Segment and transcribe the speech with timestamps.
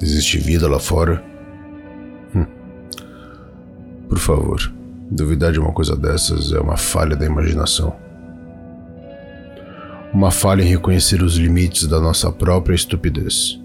[0.00, 1.22] Existe vida lá fora?
[2.34, 2.46] Hum.
[4.08, 4.72] Por favor,
[5.10, 7.94] duvidar de uma coisa dessas é uma falha da imaginação.
[10.12, 13.60] Uma falha em reconhecer os limites da nossa própria estupidez.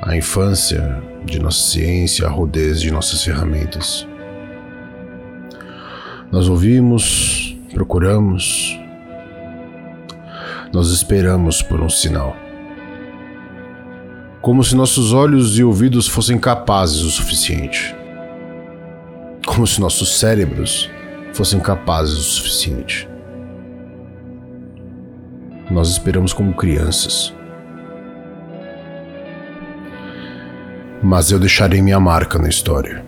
[0.00, 4.06] A infância de nossa ciência, a rudez de nossas ferramentas.
[6.30, 8.78] Nós ouvimos, procuramos,
[10.72, 12.36] nós esperamos por um sinal
[14.48, 17.94] como se nossos olhos e ouvidos fossem capazes o suficiente.
[19.44, 20.88] Como se nossos cérebros
[21.34, 23.06] fossem capazes o suficiente.
[25.70, 27.34] Nós esperamos como crianças.
[31.02, 33.04] Mas eu deixarei minha marca na história.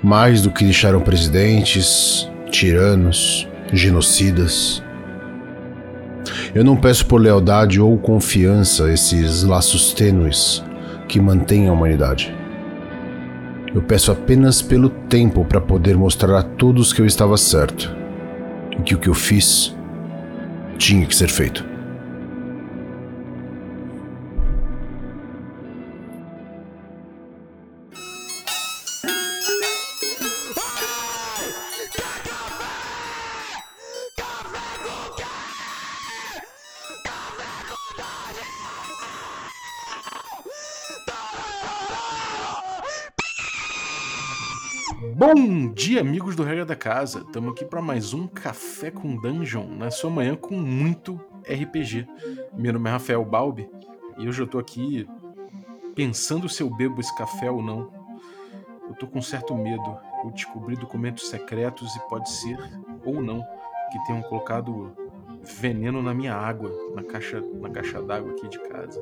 [0.00, 4.80] Mais do que deixaram presidentes, tiranos, genocidas,
[6.54, 10.64] eu não peço por lealdade ou confiança esses laços tênues
[11.08, 12.34] que mantêm a humanidade.
[13.74, 17.94] Eu peço apenas pelo tempo para poder mostrar a todos que eu estava certo
[18.78, 19.76] e que o que eu fiz
[20.76, 21.69] tinha que ser feito.
[45.32, 47.20] Bom dia, amigos do Regra da Casa.
[47.20, 52.04] Estamos aqui para mais um Café com Dungeon, na sua manhã com muito RPG.
[52.52, 53.70] Meu nome é Rafael Balbi
[54.18, 55.06] e hoje eu tô aqui
[55.94, 57.92] pensando se eu bebo esse café ou não.
[58.88, 59.96] Eu tô com certo medo.
[60.24, 62.58] Eu descobri documentos secretos e pode ser
[63.04, 63.40] ou não
[63.92, 64.92] que tenham colocado
[65.44, 69.00] veneno na minha água, na caixa, na caixa d'água aqui de casa.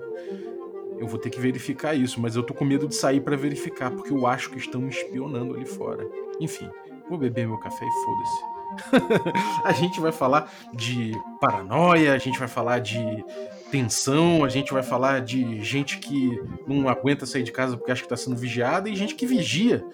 [0.99, 3.91] Eu vou ter que verificar isso, mas eu tô com medo de sair para verificar,
[3.91, 6.07] porque eu acho que estão me espionando ali fora.
[6.41, 6.69] Enfim,
[7.09, 8.59] vou beber meu café e foda-se.
[9.65, 13.25] a gente vai falar de paranoia, a gente vai falar de
[13.71, 18.03] tensão, a gente vai falar de gente que não aguenta sair de casa porque acha
[18.03, 19.85] que está sendo vigiada e gente que vigia.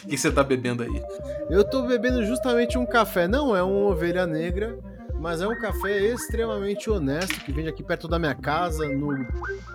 [0.05, 1.03] O que você tá bebendo aí?
[1.49, 3.27] Eu tô bebendo justamente um café.
[3.27, 4.77] Não é uma ovelha negra,
[5.19, 9.13] mas é um café extremamente honesto que vende aqui perto da minha casa no,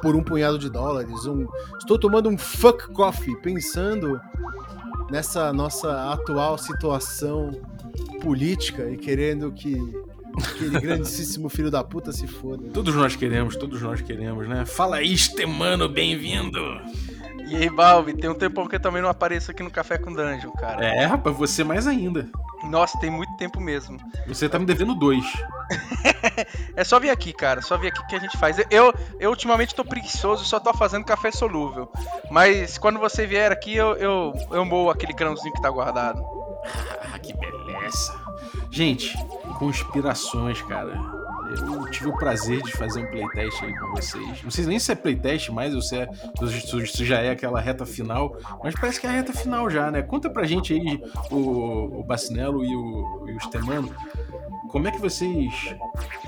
[0.01, 1.27] por um punhado de dólares.
[1.27, 1.47] Um,
[1.79, 4.21] estou tomando um fuck coffee, pensando
[5.11, 7.53] nessa nossa atual situação
[8.21, 9.77] política e querendo que
[10.37, 12.69] aquele grandíssimo filho da puta se foda.
[12.73, 14.65] Todos nós queremos, todos nós queremos, né?
[14.67, 16.61] Fala aí, Stemano, bem-vindo!
[17.49, 20.13] E aí, Balbi, tem um tempo que eu também não apareço aqui no Café com
[20.13, 20.85] Dungeon, cara.
[20.85, 22.29] É, rapaz, você mais ainda.
[22.65, 23.99] Nossa, tem muito tempo mesmo.
[24.27, 25.25] Você tá me devendo dois.
[26.75, 27.61] é só vir aqui, cara.
[27.63, 28.59] Só vir aqui que a gente faz.
[28.71, 31.91] Eu, eu ultimamente tô preguiçoso, só tô fazendo café solúvel.
[32.31, 36.23] Mas quando você vier aqui, eu, eu, eu mou aquele grãozinho que tá guardado.
[37.13, 38.15] Ah, que beleza.
[38.71, 39.17] Gente,
[39.59, 41.26] conspirações, cara.
[41.51, 44.43] Eu tive o prazer de fazer um playtest aí com vocês.
[44.43, 46.09] Não sei nem se é playtest mais ou se, é,
[46.87, 50.03] se já é aquela reta final, mas parece que é a reta final já, né?
[50.03, 53.95] Conta pra gente aí, o, o Bacinello e o, e o Stemano,
[54.69, 55.75] como é que vocês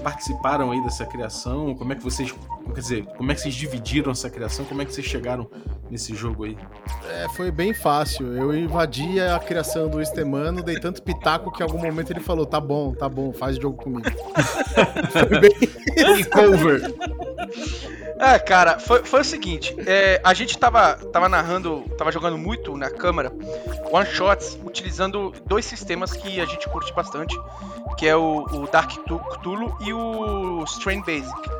[0.02, 1.74] participaram aí dessa criação?
[1.74, 2.34] Como é que vocês,
[2.74, 4.64] quer dizer, como é que vocês dividiram essa criação?
[4.64, 5.50] Como é que vocês chegaram
[5.90, 6.56] nesse jogo aí?
[7.10, 8.34] É, foi bem fácil.
[8.34, 12.46] Eu invadi a criação do Estemano, dei tanto pitaco que em algum momento ele falou:
[12.46, 14.08] tá bom, tá bom, faz jogo comigo.
[15.12, 16.24] foi bem.
[16.24, 16.94] cover.
[18.20, 22.76] É, cara, foi, foi o seguinte, é, a gente tava, tava narrando, tava jogando muito
[22.76, 23.32] na câmera
[23.92, 27.38] one shots, utilizando dois sistemas que a gente curte bastante,
[27.96, 31.50] que é o, o Dark Cthulhu e o Strain Basic.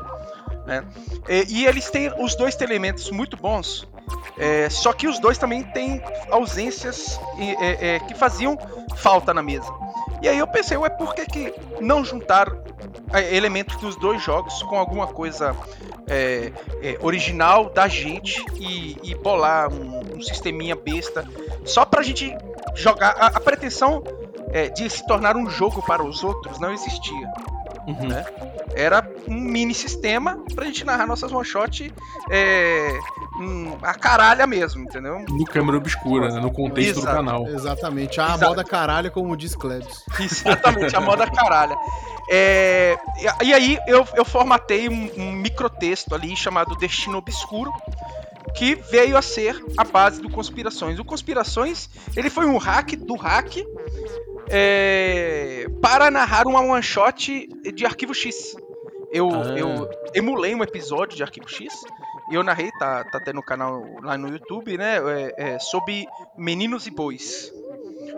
[0.65, 0.83] Né?
[1.27, 3.87] E, e, eles têm os dois elementos muito bons,
[4.37, 6.01] é, só que os dois também têm
[6.31, 8.57] ausências é, é, que faziam
[8.95, 9.71] falta na mesa.
[10.21, 12.51] E aí eu pensei, ué, por que, que não juntar
[13.13, 15.55] é, elementos dos dois jogos com alguma coisa
[16.07, 16.51] é,
[16.81, 21.23] é, original da gente e, e bolar um, um, sisteminha besta
[21.65, 22.35] só pra gente
[22.75, 23.11] jogar.
[23.11, 24.03] A, a pretensão
[24.51, 27.31] é, de se tornar um jogo para os outros não existia.
[27.87, 28.07] Uhum.
[28.07, 28.25] Né?
[28.79, 31.93] Era um mini sistema pra gente narrar nossas one shot
[32.29, 32.99] é,
[33.37, 35.19] hum, a caralha mesmo, entendeu?
[35.27, 36.39] No câmera obscura, né?
[36.39, 37.07] no contexto Exato.
[37.07, 37.47] do canal.
[37.47, 38.45] Exatamente, a Exato.
[38.45, 40.05] moda caralha, como diz Klebs.
[40.17, 41.75] Exatamente, a moda caralha.
[42.31, 42.97] É,
[43.43, 47.73] e aí eu, eu formatei um, um microtexto ali chamado Destino Obscuro,
[48.55, 50.99] que veio a ser a base do Conspirações.
[50.99, 53.57] O Conspirações, ele foi um hack do hack
[54.49, 58.55] é, para narrar uma one shot de Arquivo X.
[59.11, 59.57] Eu, ah.
[59.57, 61.73] eu emulei um episódio de Arquivo X
[62.29, 64.97] e eu narrei, tá, tá até no canal lá no YouTube, né?
[64.97, 66.07] É, é, sobre
[66.37, 67.51] Meninos e Bois.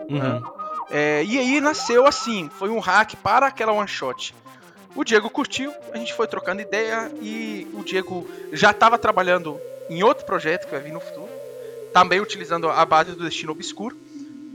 [0.08, 0.42] Uhum.
[0.90, 4.34] É, e aí nasceu assim, foi um hack para aquela one shot.
[4.94, 9.58] O Diego curtiu, a gente foi trocando ideia e o Diego já estava trabalhando
[9.88, 11.28] em outro projeto que vai vir no futuro,
[11.94, 13.96] também utilizando a base do Destino Obscuro,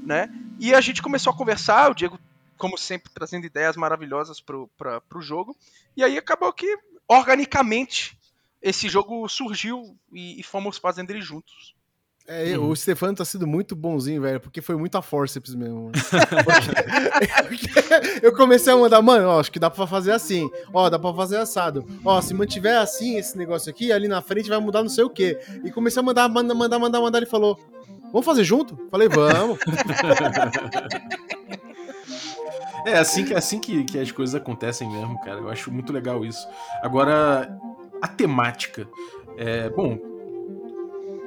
[0.03, 0.29] né?
[0.59, 2.19] E a gente começou a conversar, o Diego,
[2.57, 5.55] como sempre, trazendo ideias maravilhosas pro, pra, pro jogo.
[5.95, 6.77] E aí acabou que,
[7.07, 8.17] organicamente,
[8.61, 11.77] esse jogo surgiu e, e fomos fazendo ele juntos.
[12.29, 12.71] É, uhum.
[12.71, 15.93] o Stefano tá sendo muito bonzinho, velho, porque foi muito a forceps mesmo.
[18.21, 20.49] eu comecei a mandar, mano, ó, acho que dá pra fazer assim.
[20.73, 21.87] Ó, dá pra fazer assado.
[22.03, 25.09] Ó, se mantiver assim esse negócio aqui, ali na frente vai mudar não sei o
[25.09, 25.39] quê.
[25.63, 27.19] E comecei a mandar, mandar, mandar, mandar, mandar.
[27.19, 27.57] Ele falou,
[28.11, 28.77] vamos fazer junto?
[28.91, 29.57] Falei, vamos.
[32.87, 35.39] É assim que, é assim que, que as coisas acontecem mesmo, cara.
[35.39, 36.47] Eu acho muito legal isso.
[36.81, 37.57] Agora,
[38.01, 38.87] a temática.
[39.37, 39.97] É, bom,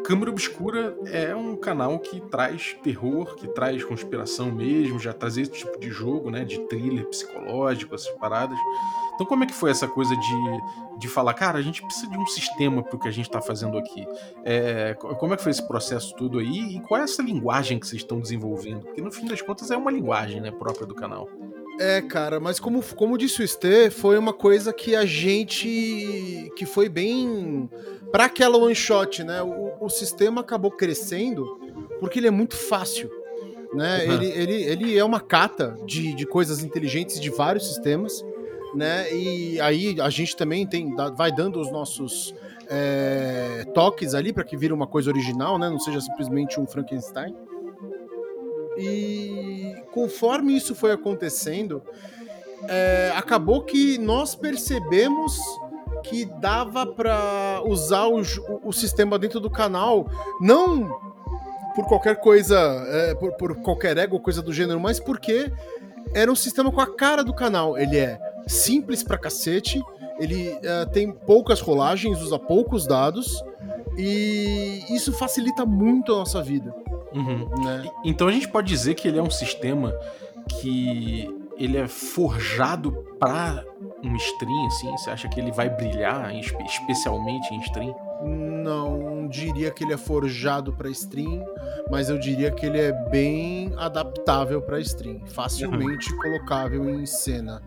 [0.05, 5.51] Câmara Obscura é um canal que traz terror, que traz conspiração mesmo, já traz esse
[5.51, 6.45] tipo de jogo, né?
[6.45, 8.59] De thriller psicológico, essas paradas.
[9.15, 12.19] Então, como é que foi essa coisa de, de falar, cara, a gente precisa de
[12.19, 14.07] um sistema pro que a gente está fazendo aqui?
[14.45, 16.77] É, como é que foi esse processo todo aí?
[16.77, 18.81] E qual é essa linguagem que vocês estão desenvolvendo?
[18.81, 21.29] Porque no fim das contas é uma linguagem, né, própria do canal.
[21.81, 26.53] É, cara, mas como, como disse o Stê, foi uma coisa que a gente.
[26.55, 27.71] que foi bem
[28.11, 29.43] para aquela one shot, né?
[29.43, 31.47] O, o, sistema acabou crescendo
[31.99, 33.11] porque ele é muito fácil.
[33.73, 34.05] Né?
[34.05, 34.13] Uhum.
[34.15, 38.25] Ele, ele, ele é uma cata de, de coisas inteligentes de vários sistemas,
[38.75, 39.13] né?
[39.15, 42.35] E aí a gente também tem, vai dando os nossos
[42.69, 45.69] é, toques ali para que vire uma coisa original, né?
[45.69, 47.35] Não seja simplesmente um Frankenstein.
[48.77, 51.83] E conforme isso foi acontecendo,
[52.69, 55.39] é, acabou que nós percebemos
[56.01, 58.21] que dava para usar o,
[58.65, 60.07] o, sistema dentro do canal,
[60.41, 60.89] não
[61.75, 62.59] por qualquer coisa,
[62.89, 65.53] é, por, por, qualquer ego ou coisa do gênero, mas porque
[66.13, 67.79] era um sistema com a cara do canal.
[67.79, 69.81] Ele é simples pra cacete,
[70.19, 73.43] ele é, tem poucas rolagens, usa poucos dados,
[73.97, 76.75] e isso facilita muito a nossa vida.
[77.15, 77.49] Uhum.
[77.65, 77.91] Né?
[78.05, 79.95] Então a gente pode dizer que ele é um sistema
[80.49, 81.29] que
[81.59, 83.65] ele é forjado para
[84.03, 84.91] um stream, assim?
[84.93, 87.95] Você acha que ele vai brilhar especialmente em stream?
[88.23, 91.45] Não diria que ele é forjado para stream,
[91.91, 97.63] mas eu diria que ele é bem adaptável para stream, facilmente colocável em cena.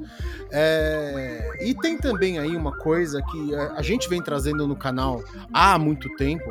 [0.51, 1.57] É...
[1.61, 6.07] E tem também aí uma coisa que a gente vem trazendo no canal há muito
[6.15, 6.49] tempo,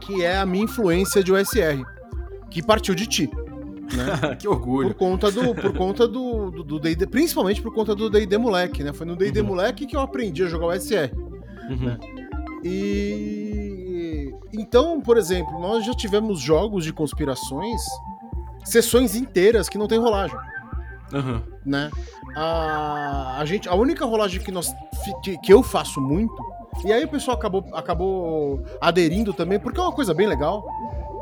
[0.00, 1.84] que é a minha influência de OSR,
[2.50, 3.30] que partiu de ti.
[3.94, 4.36] Né?
[4.36, 4.88] que orgulho.
[4.88, 8.82] Por conta do, por conta do, do, do D&D, principalmente por conta do D&D moleque,
[8.82, 8.92] né?
[8.92, 9.46] Foi no D&D uhum.
[9.46, 11.12] moleque que eu aprendi a jogar o SR.
[11.70, 11.86] Uhum.
[11.86, 11.98] Né?
[12.64, 17.80] E então, por exemplo, nós já tivemos jogos de conspirações,
[18.64, 20.36] sessões inteiras que não tem rolagem.
[21.12, 21.42] Uhum.
[21.64, 21.90] Né?
[22.36, 24.74] A, a gente, a única rolagem que nós
[25.22, 26.34] que, que eu faço muito
[26.84, 30.64] e aí o pessoal acabou, acabou aderindo também, porque é uma coisa bem legal.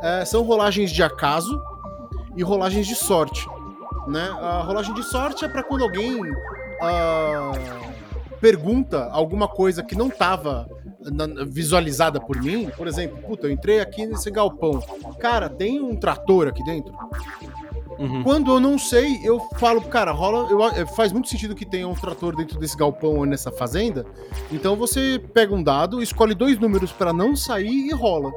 [0.01, 1.59] É, são rolagens de acaso,
[2.35, 3.47] e rolagens de sorte.
[4.07, 4.27] Né?
[4.41, 6.35] A rolagem de sorte é para quando alguém uh,
[8.39, 10.67] pergunta alguma coisa que não estava
[11.47, 12.69] visualizada por mim.
[12.75, 14.79] Por exemplo, puta, eu entrei aqui nesse galpão.
[15.19, 16.93] Cara, tem um trator aqui dentro?
[17.97, 18.23] Uhum.
[18.23, 20.49] Quando eu não sei, eu falo, cara, rola.
[20.51, 24.05] eu- é, faz muito sentido que tenha um trator dentro desse galpão ou nessa fazenda.
[24.51, 28.31] Então você pega um dado, escolhe dois números pra não sair e rola.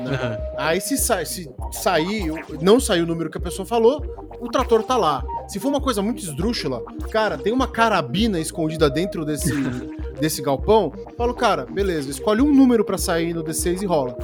[0.00, 0.14] Né?
[0.14, 0.38] Aham.
[0.56, 4.04] Aí se, sai, se sair, não sair o número que a pessoa falou,
[4.40, 5.24] o trator tá lá.
[5.48, 9.52] Se for uma coisa muito esdrúxula, cara, tem uma carabina escondida dentro desse,
[10.20, 14.16] desse galpão, falo, cara, beleza, escolhe um número pra sair no D6 e rola.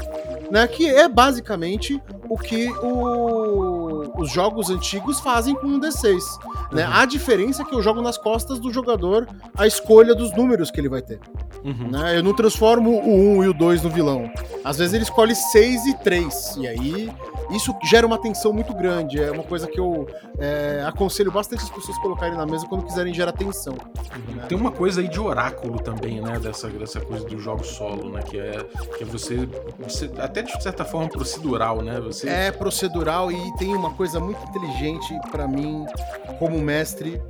[0.50, 6.22] Né, que é basicamente o que o- os jogos antigos fazem com um D6.
[6.72, 6.86] Né?
[6.86, 6.92] Uhum.
[6.94, 10.80] A diferença é que eu jogo nas costas do jogador a escolha dos números que
[10.80, 11.20] ele vai ter.
[11.64, 11.90] Uhum.
[11.90, 12.16] Né?
[12.16, 14.30] Eu não transformo o 1 e o 2 no vilão.
[14.64, 16.56] Às vezes ele escolhe 6 e 3.
[16.58, 17.10] E aí
[17.50, 19.22] isso gera uma tensão muito grande.
[19.22, 20.06] É uma coisa que eu
[20.38, 23.74] é, aconselho bastante as pessoas colocarem na mesa quando quiserem gerar tensão.
[24.34, 24.44] né?
[24.46, 26.38] Tem uma coisa aí de oráculo também, né?
[26.38, 28.22] Dessa, dessa coisa do jogo solo, né?
[28.22, 28.62] Que é,
[28.96, 29.48] que é você,
[29.78, 30.10] você.
[30.18, 31.98] Até de certa forma procedural, né?
[32.00, 32.28] Você.
[32.28, 35.86] É procedural e tem uma coisa muito inteligente pra mim,
[36.38, 37.20] como mestre.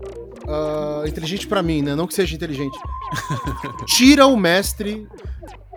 [0.48, 1.94] ah, inteligente pra mim, né?
[1.94, 2.76] Não que seja inteligente.
[3.86, 5.06] Tira o mestre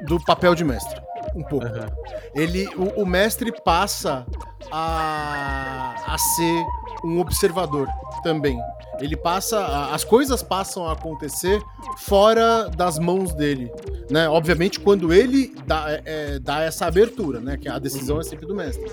[0.08, 1.00] do papel de mestre.
[1.36, 1.66] Um pouco.
[1.68, 1.88] Aham.
[2.36, 4.26] ele o, o mestre passa
[4.72, 6.66] a, a ser
[7.04, 7.88] um observador
[8.24, 8.60] também.
[9.00, 11.62] Ele passa, as coisas passam a acontecer
[11.98, 13.72] fora das mãos dele,
[14.10, 14.30] né?
[14.30, 17.58] Obviamente quando ele dá, é, é, dá essa abertura, né?
[17.58, 18.92] Que a decisão é sempre do mestre.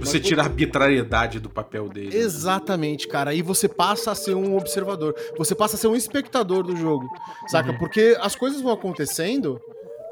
[0.00, 2.16] Você tira a arbitrariedade do papel dele.
[2.16, 3.30] Exatamente, cara.
[3.30, 5.14] Aí você passa a ser um observador.
[5.38, 7.08] Você passa a ser um espectador do jogo,
[7.46, 7.72] saca?
[7.72, 7.78] Uhum.
[7.78, 9.60] Porque as coisas vão acontecendo.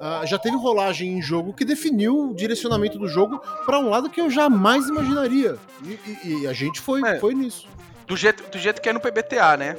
[0.03, 4.11] Ah, já teve rolagem em jogo que definiu o direcionamento do jogo pra um lado
[4.11, 5.57] que eu jamais imaginaria.
[5.85, 5.91] E,
[6.29, 7.19] e- e a gente foi, É.
[7.21, 7.69] foi nisso.
[8.07, 9.77] do jeito, do jeito que é no PBTA, né?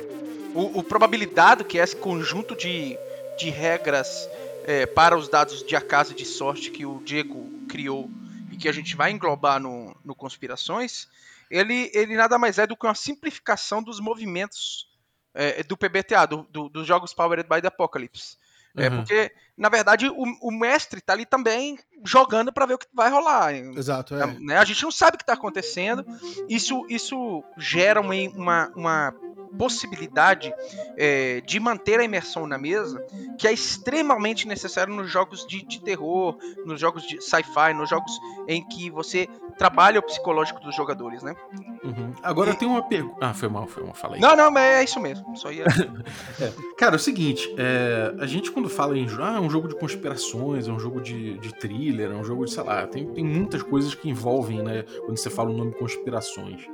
[0.56, 2.98] O, o probabilidade, que é esse conjunto de,
[3.38, 4.30] de regras
[4.66, 8.10] é, para os dados de acaso e de sorte que o Diego criou
[8.52, 11.08] e que a gente vai englobar no, no Conspirações,
[11.52, 14.88] ele, ele nada mais é do que uma simplificação dos movimentos
[15.36, 18.38] é, do PBTA, do, do- dos jogos Powered by the Apocalypse.
[18.76, 18.98] É, Uhum.
[18.98, 23.10] porque, na verdade, o, o mestre tá ali também jogando para ver o que vai
[23.10, 23.54] rolar.
[23.54, 24.26] Exato, é.
[24.40, 24.58] né?
[24.58, 26.06] A gente não sabe o que está acontecendo.
[26.50, 29.16] Isso, isso gera uma, uma, uma
[29.58, 30.54] possibilidade
[30.98, 33.04] é, de manter a imersão na mesa
[33.38, 38.12] que é extremamente necessário nos jogos de, de terror, nos jogos de sci-fi, nos jogos
[38.48, 41.36] em que você trabalha o psicológico dos jogadores, né?
[41.84, 42.14] Uhum.
[42.24, 43.18] Agora tem uma pergunta.
[43.22, 44.22] Ah, foi mal, foi mal, fala aí.
[44.22, 45.36] Não, não, mas é isso mesmo.
[45.36, 45.66] Só ia...
[46.78, 49.76] Cara, é o seguinte, é, a gente quando fala em ah, é um jogo de
[49.76, 53.24] conspirações, é um jogo de, de thriller, é um jogo de, sei lá, tem, tem
[53.24, 56.68] muitas coisas que envolvem, né, quando você fala o nome conspirações.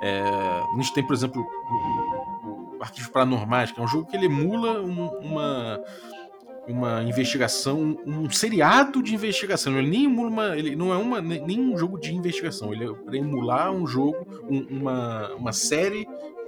[0.00, 4.16] É, a gente tem, por exemplo, o, o Arquivos Paranormais, que é um jogo que
[4.16, 5.80] ele emula um- uma,
[6.68, 9.76] uma investigação, um seriado de investigação.
[9.78, 10.56] Ele nem emula uma.
[10.56, 14.26] Ele não é uma, nem um jogo de investigação, ele é para emular um jogo,
[14.48, 16.06] um- uma, uma série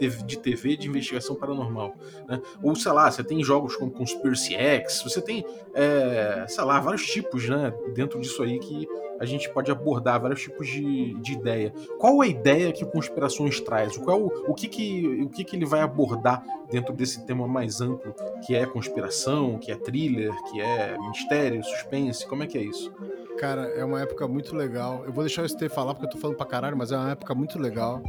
[0.08, 1.94] de TV de investigação paranormal.
[2.28, 2.40] Né?
[2.62, 7.06] Ou, sei lá, você tem jogos como Conspiracy X, você tem, é, sei lá, vários
[7.06, 8.86] tipos né, dentro disso aí que
[9.20, 11.74] a gente pode abordar, vários tipos de, de ideia.
[11.98, 13.98] Qual a ideia que o Conspirações traz?
[13.98, 18.14] Qual o, que, que, o que, que ele vai abordar dentro desse tema mais amplo,
[18.46, 22.26] que é conspiração, que é thriller, que é mistério, suspense?
[22.26, 22.90] Como é que é isso?
[23.38, 25.02] Cara, é uma época muito legal.
[25.04, 27.10] Eu vou deixar o Stê falar porque eu tô falando pra caralho, mas é uma
[27.10, 28.02] época muito legal.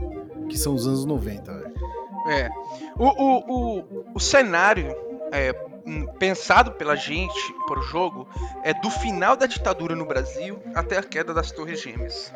[0.51, 1.73] Que são os anos 90, velho.
[2.27, 2.49] É.
[2.97, 4.93] O, o, o, o cenário
[5.31, 5.55] é,
[5.85, 8.27] hum, pensado pela gente para o jogo
[8.63, 12.31] é do final da ditadura no Brasil até a queda das Torres Gêmeas.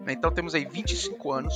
[0.00, 1.54] Né, Então temos aí 25 anos,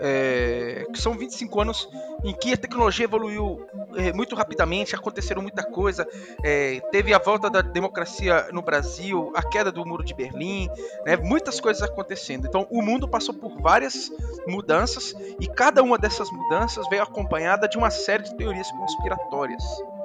[0.00, 1.88] é, que são 25 anos
[2.24, 3.66] em que a tecnologia evoluiu
[3.96, 6.06] é, muito rapidamente, aconteceram muita coisa,
[6.42, 10.68] é, teve a volta da democracia no Brasil, a queda do muro de Berlim,
[11.04, 12.46] né, muitas coisas acontecendo.
[12.46, 14.10] Então o mundo passou por várias
[14.46, 19.62] mudanças e cada uma dessas mudanças veio acompanhada de uma série de teorias conspiratórias.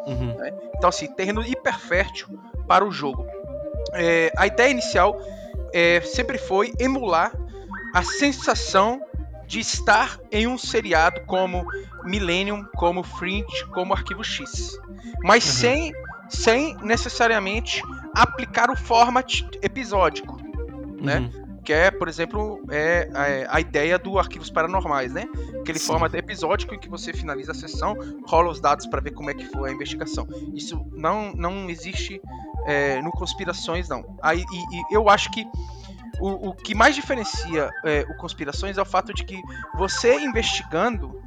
[0.07, 0.35] Uhum.
[0.75, 2.27] Então, assim, terreno hiper fértil
[2.67, 3.25] para o jogo.
[3.93, 5.19] É, a ideia inicial
[5.73, 7.31] é, sempre foi emular
[7.93, 9.01] a sensação
[9.49, 11.65] de estar em um seriado como
[12.03, 14.77] Millennium, como Fringe, como Arquivo X.
[15.23, 15.51] Mas Uhum.
[15.51, 15.93] sem,
[16.29, 17.81] sem necessariamente
[18.15, 20.37] aplicar o format episódico
[21.01, 21.19] né?
[21.19, 21.57] Uhum.
[21.63, 23.09] que é, por exemplo, é
[23.49, 25.25] a, a ideia do arquivos paranormais, né?
[25.61, 25.87] Aquele Sim.
[25.87, 27.95] formato episódico em que você finaliza a sessão,
[28.27, 30.27] rola os dados para ver como é que foi a investigação.
[30.53, 32.21] Isso não, não existe
[32.67, 34.03] é, no Conspirações, não.
[34.21, 35.43] Aí, e, e eu acho que
[36.19, 39.39] o, o que mais diferencia é, o Conspirações é o fato de que
[39.75, 41.21] você investigando,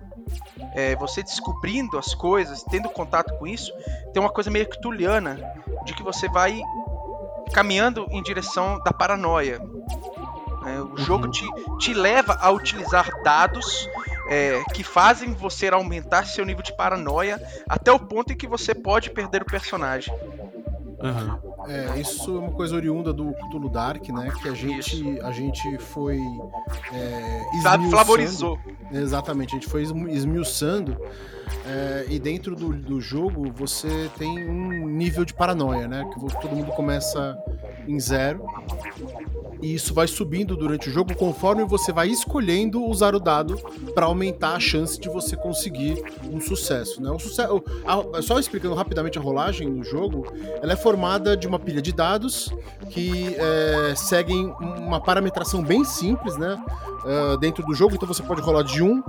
[0.75, 3.73] é, você descobrindo as coisas, tendo contato com isso,
[4.13, 5.39] tem uma coisa meio que tuliana,
[5.85, 6.61] de que você vai
[7.53, 9.59] caminhando em direção da paranoia.
[10.63, 10.81] né?
[10.81, 11.45] O jogo te,
[11.79, 13.89] te leva a utilizar dados
[14.29, 18.75] é, que fazem você aumentar seu nível de paranoia até o ponto em que você
[18.75, 20.15] pode perder o personagem.
[21.01, 21.52] Aham.
[21.69, 24.33] É, isso é uma coisa oriunda do Cthulhu Dark, né?
[24.43, 26.19] Que a gente, a gente foi.
[26.93, 28.59] É, esmiuçando- flavorizou.
[28.91, 30.97] Exatamente, a gente foi esmiuçando.
[31.65, 36.05] É, e dentro do, do jogo você tem um nível de paranoia, né?
[36.13, 37.39] Que todo mundo começa
[37.87, 38.45] em zero.
[39.61, 43.57] E isso vai subindo durante o jogo conforme você vai escolhendo usar o dado
[43.95, 47.11] para aumentar a chance de você conseguir um sucesso, né?
[47.11, 50.27] Um sucesso, a, só explicando rapidamente a rolagem no jogo,
[50.61, 52.53] ela é formada de uma pilha de dados
[52.91, 56.63] que é, seguem uma parametração bem simples, né?
[57.05, 59.03] Uh, dentro do jogo, então você pode rolar de 1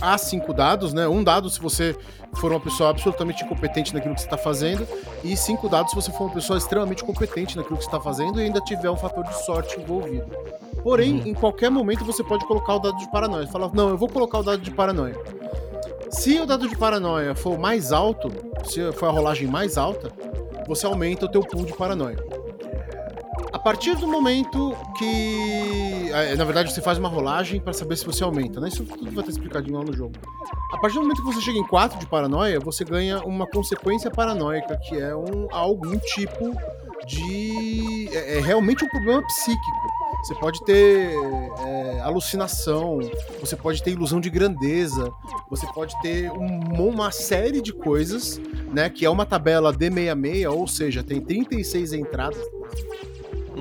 [0.00, 1.06] há cinco dados, né?
[1.08, 1.96] Um dado se você
[2.34, 4.86] for uma pessoa absolutamente incompetente naquilo que você está fazendo,
[5.24, 8.40] e cinco dados se você for uma pessoa extremamente competente naquilo que você está fazendo
[8.40, 10.26] e ainda tiver um fator de sorte envolvido.
[10.82, 11.26] Porém, uhum.
[11.26, 13.46] em qualquer momento você pode colocar o dado de paranoia.
[13.46, 15.16] Falar, não, eu vou colocar o dado de paranoia.
[16.10, 18.30] Se o dado de paranoia for mais alto,
[18.64, 20.10] se for a rolagem mais alta,
[20.66, 22.18] você aumenta o teu pool de paranoia.
[23.52, 26.10] A partir do momento que.
[26.12, 28.68] eh, Na verdade, você faz uma rolagem para saber se você aumenta, né?
[28.68, 30.14] Isso tudo vai estar explicadinho lá no jogo.
[30.72, 34.10] A partir do momento que você chega em 4 de paranoia, você ganha uma consequência
[34.10, 36.54] paranoica, que é um, algum tipo
[37.06, 38.08] de.
[38.12, 39.88] É, é realmente um problema psíquico.
[40.24, 41.10] Você pode ter
[41.64, 42.98] é, alucinação,
[43.40, 45.10] você pode ter ilusão de grandeza,
[45.48, 48.38] você pode ter um- uma série de coisas,
[48.72, 48.90] né?
[48.90, 52.38] Que é uma tabela D66, ou seja, tem 36 entradas.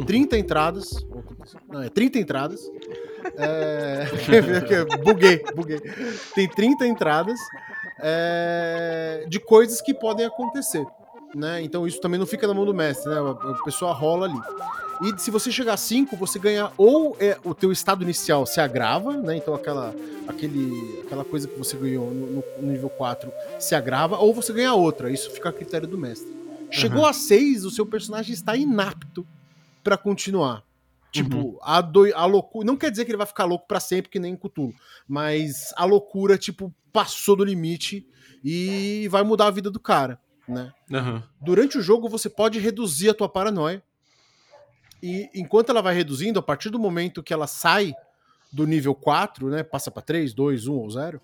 [0.06, 1.06] 30 entradas.
[1.10, 2.62] ou 35, Não, é 30 entradas.
[3.38, 4.06] É...
[5.04, 5.80] buguei, buguei.
[6.34, 7.39] Tem 30 entradas
[8.00, 10.86] é, de coisas que podem acontecer.
[11.36, 11.62] Né?
[11.62, 13.18] Então isso também não fica na mão do mestre, né?
[13.20, 14.39] A pessoa rola ali.
[15.01, 18.60] E se você chegar a 5, você ganha ou é, o teu estado inicial se
[18.60, 19.36] agrava, né?
[19.36, 19.94] Então aquela,
[20.27, 24.74] aquele, aquela coisa que você ganhou no, no nível 4 se agrava, ou você ganha
[24.74, 25.12] outra.
[25.12, 26.36] Isso fica a critério do mestre.
[26.72, 29.25] Chegou a 6, o seu personagem está inapto
[29.87, 30.65] pra continuar.
[31.13, 32.65] Tipo, a, doi- a loucura.
[32.67, 34.73] Não quer dizer que ele vai ficar louco pra sempre, que nem Cthulhu.
[35.07, 38.05] Mas a loucura, tipo, passou do limite
[38.43, 40.73] e vai mudar a vida do cara, né?
[40.93, 41.23] Aham.
[41.39, 43.81] Durante o jogo, você pode reduzir a tua paranoia.
[45.01, 47.93] E enquanto ela vai reduzindo, a partir do momento que ela sai
[48.51, 49.63] do nível 4, né?
[49.63, 51.21] Passa pra 3, 2, 1 ou 0.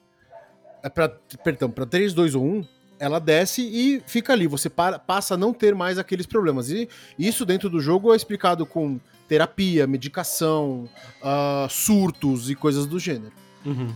[0.82, 1.10] É pra,
[1.43, 2.65] perdão, pra 3, 2 ou 1,
[3.04, 4.48] ela desce e fica ali.
[4.48, 6.70] Você para- passa a não ter mais aqueles problemas.
[6.70, 6.88] E
[7.20, 10.88] isso dentro do jogo é explicado com terapia, medicação,
[11.22, 13.34] ah, surtos e coisas do gênero.
[13.66, 13.94] Uhum.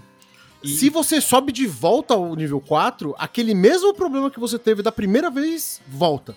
[0.64, 4.82] E- Se você sobe de volta ao nível 4, aquele mesmo problema que você teve
[4.82, 6.36] da primeira vez volta.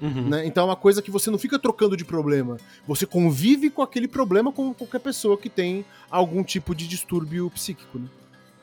[0.00, 0.28] Uhum.
[0.30, 0.44] né?
[0.44, 2.56] Então é uma coisa que você não fica trocando de problema.
[2.88, 8.00] Você convive com aquele problema como qualquer pessoa que tem algum tipo de distúrbio psíquico.
[8.00, 8.06] Né?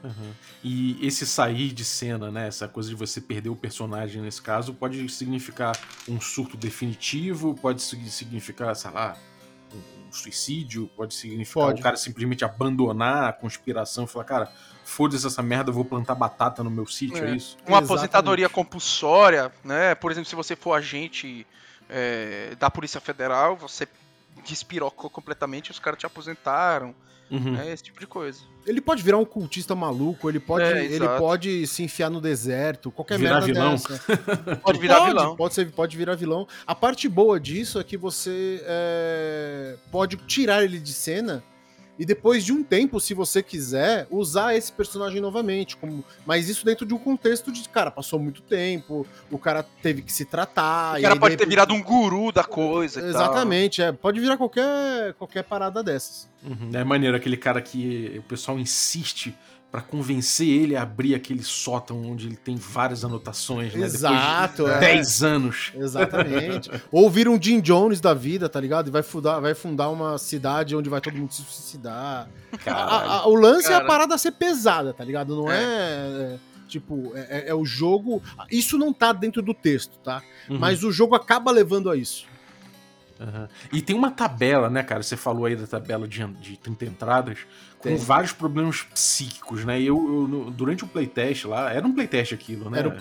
[0.03, 0.31] Aham.
[0.63, 2.47] E esse sair de cena, né?
[2.47, 7.81] Essa coisa de você perder o personagem nesse caso, pode significar um surto definitivo, pode
[7.81, 9.17] sig- significar, sei lá,
[9.73, 11.79] um, suicídio, pode significar Pode.
[11.79, 14.51] o cara simplesmente abandonar a conspiração e falar, cara,
[14.83, 17.35] foda-se essa merda, eu vou plantar batata no meu sítio, é, É.
[17.35, 17.55] isso?
[17.57, 17.85] Uma Exatamente.
[17.85, 19.93] aposentadoria compulsória, né?
[19.95, 21.45] Por exemplo, se você for agente
[21.89, 23.87] é, da Polícia Federal, você
[24.45, 26.95] despirocou completamente e os caras te aposentaram,
[27.31, 27.53] Uhum.
[27.53, 27.71] né?
[27.71, 28.39] Esse tipo de coisa.
[28.65, 32.91] Ele pode virar um cultista maluco, ele pode, É, ele pode se enfiar no deserto,
[32.91, 33.71] qualquer Virar merda vilão.
[33.71, 33.99] dessa.
[34.61, 35.35] Pode virar pode, vilão.
[35.35, 36.47] Pode, ser, pode virar vilão.
[36.67, 41.43] A parte boa disso é que você é, pode tirar ele de cena
[41.99, 45.75] e depois de um tempo, se você quiser, usar esse personagem novamente.
[45.75, 50.01] Como, mas isso dentro de um contexto de, cara, passou muito tempo, o cara teve
[50.01, 50.97] que se tratar.
[50.97, 52.99] O cara pode de ter virado um guru da coisa.
[52.99, 53.09] e tal.
[53.09, 56.29] Exatamente, é, pode virar qualquer, qualquer parada dessas.
[56.41, 56.71] Uhum.
[56.73, 59.35] É maneiro aquele cara que o pessoal insiste
[59.71, 63.85] pra convencer ele a abrir aquele sótão onde ele tem várias anotações, né?
[63.85, 64.79] Exato, Depois é.
[64.79, 65.71] de 10 anos.
[65.75, 66.71] Exatamente.
[66.91, 68.87] Ou vira um Jim Jones da vida, tá ligado?
[68.87, 72.27] E vai fundar, vai fundar uma cidade onde vai todo mundo se suicidar.
[72.51, 73.09] A- Caralho.
[73.11, 73.85] a- o lance é a Cara.
[73.87, 75.35] parada ser pesada, tá ligado?
[75.35, 75.61] Não é.
[75.63, 78.23] é, tipo, é, é- é o jogo.
[78.51, 80.23] Isso não tá dentro do texto, tá?
[80.49, 80.57] Uhum.
[80.57, 82.25] Mas o jogo acaba levando a isso.
[83.19, 83.49] Aham.
[83.73, 85.03] E tem uma tabela, né, cara?
[85.03, 87.39] Você falou aí da tabela de, de 30 entradas,
[87.77, 87.97] com Tem.
[87.97, 89.79] vários problemas psíquicos, né?
[89.79, 92.79] E eu, eu, no- durante o playtest lá, era um playtest aquilo, né?
[92.79, 92.97] Era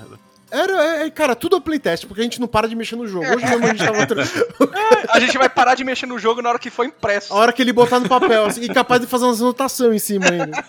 [0.51, 3.27] Era, é, cara, tudo é playtest, porque a gente não para de mexer no jogo.
[3.27, 3.99] Hoje mesmo a gente tava.
[5.11, 7.33] A gente vai parar de mexer no jogo na hora que for impresso.
[7.33, 9.99] A hora que ele botar no papel, assim, e capaz de fazer umas anotações em
[9.99, 10.65] cima ainda.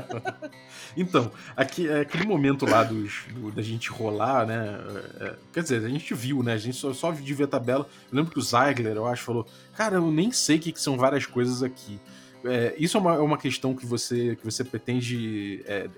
[0.96, 4.78] Então, aqui, é aquele momento lá dos, do- da gente rolar, né?
[5.20, 6.52] é, é, quer dizer, a gente viu, né?
[6.54, 7.86] A gente só, só de ver a tabela.
[8.10, 10.80] Eu lembro que o Zeigler, eu acho, falou: Cara, eu nem sei o que, que
[10.80, 12.00] são várias coisas aqui.
[12.44, 15.88] É, isso é uma, é uma questão que você, que você pretende é,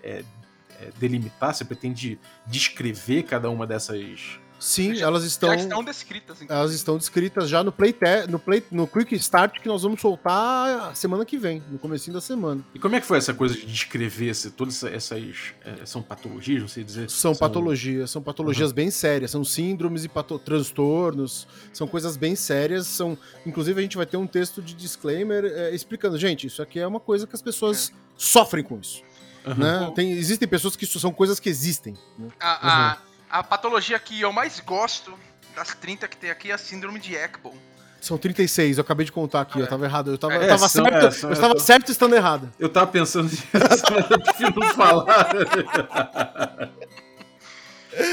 [0.98, 1.54] delimitar?
[1.54, 4.38] Você pretende descrever cada uma dessas.
[4.62, 6.56] Sim, Já- elas estão, Já estão descritas, então.
[6.56, 7.92] elas estão descritas já no play,
[8.28, 12.20] no play no Quick Start que nós vamos soltar semana que vem, no comecinho da
[12.20, 12.64] semana.
[12.74, 15.52] E como é que foi essa coisa de descrever se todas essa- essas.
[15.64, 17.10] é, são patologias, não sei dizer?
[17.10, 22.86] São patologias, são patologias bem sérias, são síndromes e pato- transtornos, são coisas bem sérias,
[22.86, 26.78] são, inclusive a gente vai ter um texto de disclaimer é, explicando, gente, isso aqui
[26.78, 29.02] é uma coisa que as pessoas sofrem com isso,
[29.46, 29.54] Aham.
[29.88, 29.92] né?
[29.94, 32.28] Tem, existem pessoas que isso são coisas que existem, né?
[32.40, 32.98] A, a,
[33.32, 35.18] a patologia que eu mais gosto
[35.56, 37.54] das 30 que tem aqui é a síndrome de Ekbom.
[38.00, 40.68] São 36, eu acabei de contar aqui, eu tava errado, eu tava, eu É, tava
[40.68, 42.52] são- certo, é, são- eu estava certo estando errado.
[42.58, 45.06] Eu tava pensando nisso, mas eu prefiro não falar.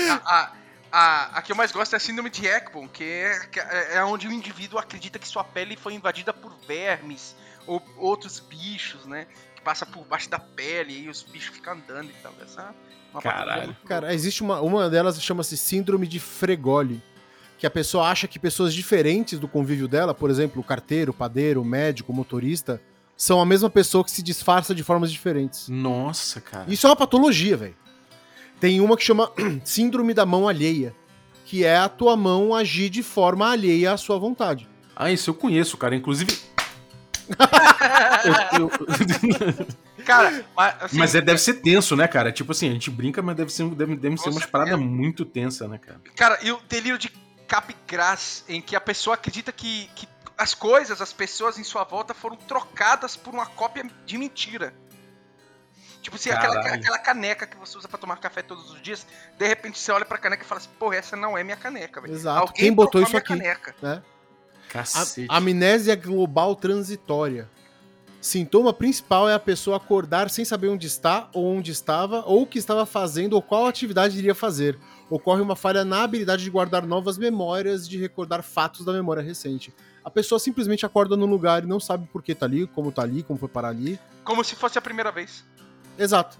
[0.09, 0.51] A, a,
[0.91, 3.95] a, a que eu mais gosto é a síndrome de Ekbom, que é, que é
[3.95, 9.05] é onde o indivíduo acredita que sua pele foi invadida por vermes ou outros bichos,
[9.05, 9.25] né?
[9.59, 12.33] Que passa por baixo da pele e os bichos ficam andando e tal.
[12.41, 12.65] Essa é
[13.11, 13.75] uma Caralho.
[13.85, 17.03] Cara, existe uma, uma delas chama-se síndrome de Fregoli,
[17.57, 21.13] que a pessoa acha que pessoas diferentes do convívio dela, por exemplo, o carteiro, o
[21.13, 22.81] padeiro, o médico, o motorista,
[23.17, 25.67] são a mesma pessoa que se disfarça de formas diferentes.
[25.67, 26.71] Nossa, cara.
[26.71, 27.75] Isso é uma patologia, velho.
[28.61, 29.29] Tem uma que chama
[29.65, 30.95] síndrome da mão alheia,
[31.43, 34.69] que é a tua mão agir de forma alheia à sua vontade.
[34.95, 35.95] Ah, isso eu conheço, cara.
[35.95, 36.37] Inclusive.
[38.53, 42.31] Eu- eu- Cara, mas, assim, mas é, deve ser tenso, né, cara?
[42.31, 45.69] Tipo assim, a gente brinca, mas deve ser, deve, deve ser umas paradas muito tensas,
[45.69, 46.01] né, cara?
[46.15, 47.09] Cara, e o delírio de
[47.47, 52.13] Capgras, em que a pessoa acredita que, que as coisas, as pessoas em sua volta
[52.13, 54.73] foram trocadas por uma cópia de mentira.
[56.01, 59.05] Tipo, se aquela, aquela caneca que você usa pra tomar café todos os dias,
[59.37, 61.99] de repente você olha pra caneca e fala assim, porra, essa não é minha caneca,
[61.99, 62.13] velho.
[62.13, 62.39] Exato.
[62.39, 63.27] Alguém Quem botou isso minha aqui?
[63.37, 63.75] Caneca.
[63.81, 64.01] Né?
[64.69, 65.25] Cacete.
[65.29, 67.49] A- amnésia global transitória.
[68.21, 72.45] Sintoma principal é a pessoa acordar sem saber onde está, ou onde estava, ou o
[72.45, 74.77] que estava fazendo, ou qual atividade iria fazer.
[75.09, 79.73] Ocorre uma falha na habilidade de guardar novas memórias, de recordar fatos da memória recente.
[80.03, 83.03] A pessoa simplesmente acorda no lugar e não sabe por que tá ali, como tá
[83.03, 83.97] ali, como foi parar ali.
[84.23, 85.45] Como se fosse a primeira vez.
[85.97, 86.37] Exato.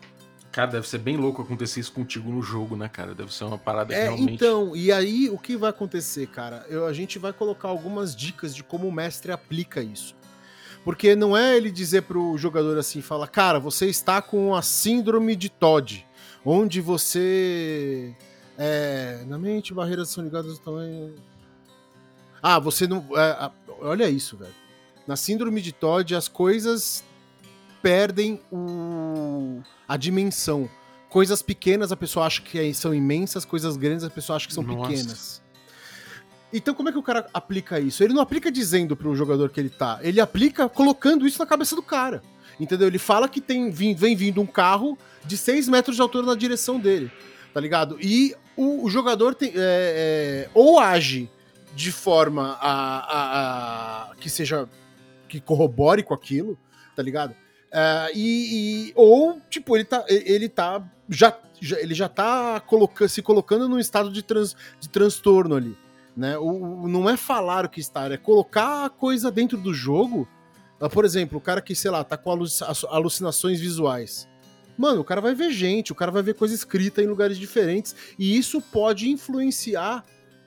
[0.52, 3.14] Cara, deve ser bem louco acontecer isso contigo no jogo, né, cara?
[3.14, 4.34] Deve ser uma parada que É, realmente.
[4.34, 6.66] então, e aí o que vai acontecer, cara?
[6.70, 10.16] Eu- a gente vai colocar algumas dicas de como o mestre aplica isso.
[10.84, 15.36] Porque não é ele dizer pro jogador assim, fala, cara, você está com a síndrome
[15.36, 16.06] de Todd,
[16.44, 18.16] onde você.
[18.58, 21.14] É, na mente, barreiras são ligadas ao tamanho.
[22.42, 23.06] Ah, você não.
[23.16, 24.56] é, olha isso, velho.
[25.06, 27.04] Na síndrome de Todd, as coisas
[27.82, 30.70] perdem o, a dimensão.
[31.10, 34.64] Coisas pequenas a pessoa acha que são imensas, coisas grandes a pessoa acha que são
[34.64, 34.90] Nossa.
[34.90, 35.42] pequenas.
[36.54, 38.04] Então como é que o cara aplica isso?
[38.04, 41.76] Ele não aplica dizendo pro jogador que ele tá, ele aplica colocando isso na cabeça
[41.76, 42.22] do cara.
[42.60, 42.88] Entendeu?
[42.88, 46.36] Ele fala que tem vim- vem vindo um carro de 6 metros de altura na
[46.36, 47.10] direção dele,
[47.54, 47.98] tá ligado?
[48.02, 51.30] E o, o jogador tem, é, é, ou age
[51.74, 54.68] de forma a, a- a- que seja
[55.30, 56.60] que corrobore com aquilo,
[56.96, 57.34] tá ligado?
[57.72, 63.08] É, e, e- ou tipo ele tá ele tá já, já- ele já tá coloca,
[63.08, 65.78] se colocando num estado de, trans, de transtorno ali,
[66.18, 66.38] né?
[66.38, 70.28] O, o- não é falar o que está, é colocar a coisa dentro do jogo.
[70.82, 72.46] Ah, Por exemplo, o cara que, sei lá, tá com alu-
[72.90, 74.28] alucinações visuais.
[74.78, 77.94] Mano, o cara vai ver gente, o cara vai ver coisa escrita em lugares diferentes,
[78.18, 80.06] e isso pode influenciar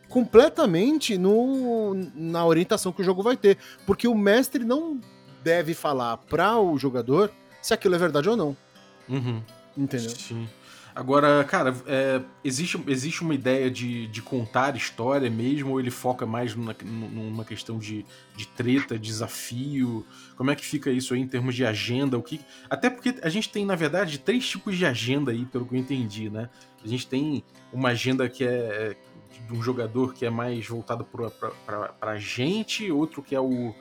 [0.08, 3.58] completamente no, na orientação que o jogo vai ter.
[3.86, 5.00] Porque o mestre não
[5.42, 8.56] deve falar para o jogador se aquilo é verdade ou não.
[9.08, 9.42] Uhum.
[9.76, 10.10] Entendeu?
[10.10, 10.48] Sim.
[10.94, 16.26] Agora, cara, é, existe, existe uma ideia de, de contar história mesmo, ou ele foca
[16.26, 18.04] mais numa, numa questão de,
[18.36, 20.06] de treta, desafio?
[20.36, 22.18] Como é que fica isso aí em termos de agenda?
[22.18, 25.64] O que, até porque a gente tem, na verdade, três tipos de agenda aí, pelo
[25.64, 26.50] que eu entendi, né?
[26.84, 28.94] A gente tem uma agenda que é
[29.46, 31.30] de um jogador que é mais voltado pra,
[31.88, 33.74] pra gente, outro que é o,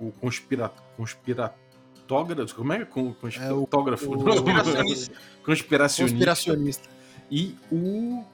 [0.00, 2.54] o conspira, conspiratógrafo.
[2.54, 2.84] Como é?
[2.84, 4.12] Con- Conspiratógrafo.
[4.12, 5.14] o- Conspiracionista.
[5.44, 6.02] Conspiracionista.
[6.16, 6.88] Conspiracionista.
[7.30, 8.24] E o.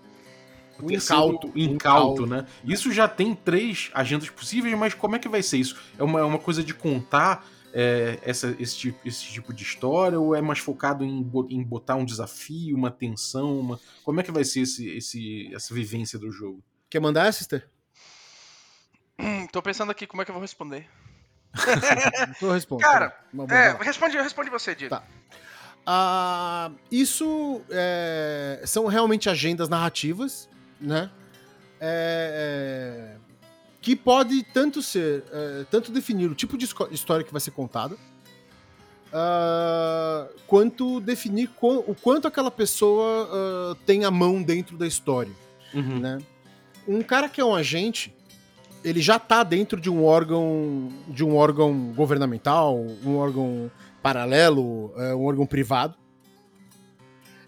[0.81, 1.53] O terceiro, incauto.
[1.55, 2.47] incauto, né?
[2.65, 5.79] Isso já tem três agendas possíveis, mas como é que vai ser isso?
[5.99, 10.19] É uma, é uma coisa de contar é, essa, esse, tipo, esse tipo de história
[10.19, 11.19] ou é mais focado em,
[11.51, 13.61] em botar um desafio, uma tensão?
[13.61, 13.79] Uma...
[14.03, 16.65] Como é que vai ser esse, esse, essa vivência do jogo?
[16.91, 17.69] Quer mandar, Sister?
[19.21, 20.89] Hum, tô pensando aqui como é que eu vou responder.
[22.41, 22.83] Eu respondo.
[22.83, 24.95] Cara, Uma É, responde, responde você, Diego.
[24.95, 25.03] Tá.
[25.87, 30.49] Ah, isso é, são realmente agendas narrativas,
[30.81, 31.11] né?
[31.81, 33.17] É, é,
[33.81, 37.97] que pode tanto ser, é, tanto definir o tipo de história que vai ser contada,
[39.13, 45.33] ah, quanto definir o quanto aquela pessoa ah, tem a mão dentro da história
[45.75, 45.99] Uhum.
[45.99, 46.19] né?
[46.87, 48.15] Um cara que é um agente,
[48.85, 53.71] ele já tá dentro de um órgão, de um órgão governamental, um órgão
[54.03, 55.95] paralelo, é, um órgão privado.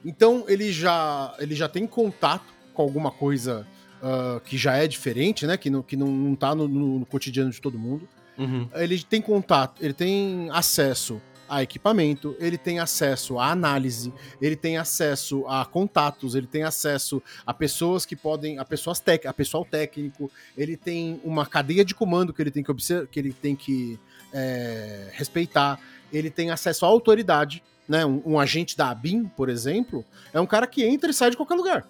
[0.04, 3.66] Então ele já, ele já tem contato com alguma coisa
[4.02, 5.56] ah, que já é diferente, né?
[5.56, 8.68] Que não, que não, não tá no, no- no cotidiano de todo mundo Uhum.
[8.74, 11.22] ele tem contato, ele tem acesso
[11.54, 17.22] a equipamento, ele tem acesso a análise, ele tem acesso a contatos, ele tem acesso
[17.46, 21.94] a pessoas que podem, a pessoas tec, a pessoal técnico, ele tem uma cadeia de
[21.94, 23.98] comando que ele tem que observar, que ele tem que
[24.32, 25.78] é, respeitar,
[26.12, 28.04] ele tem acesso à autoridade, né?
[28.04, 31.36] Um, um agente da ABIN, por exemplo, é um cara que entra e sai de
[31.36, 31.86] qualquer lugar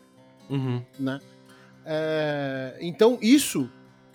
[0.50, 0.82] Uhum.
[0.98, 1.20] né?
[1.86, 3.70] É, então isso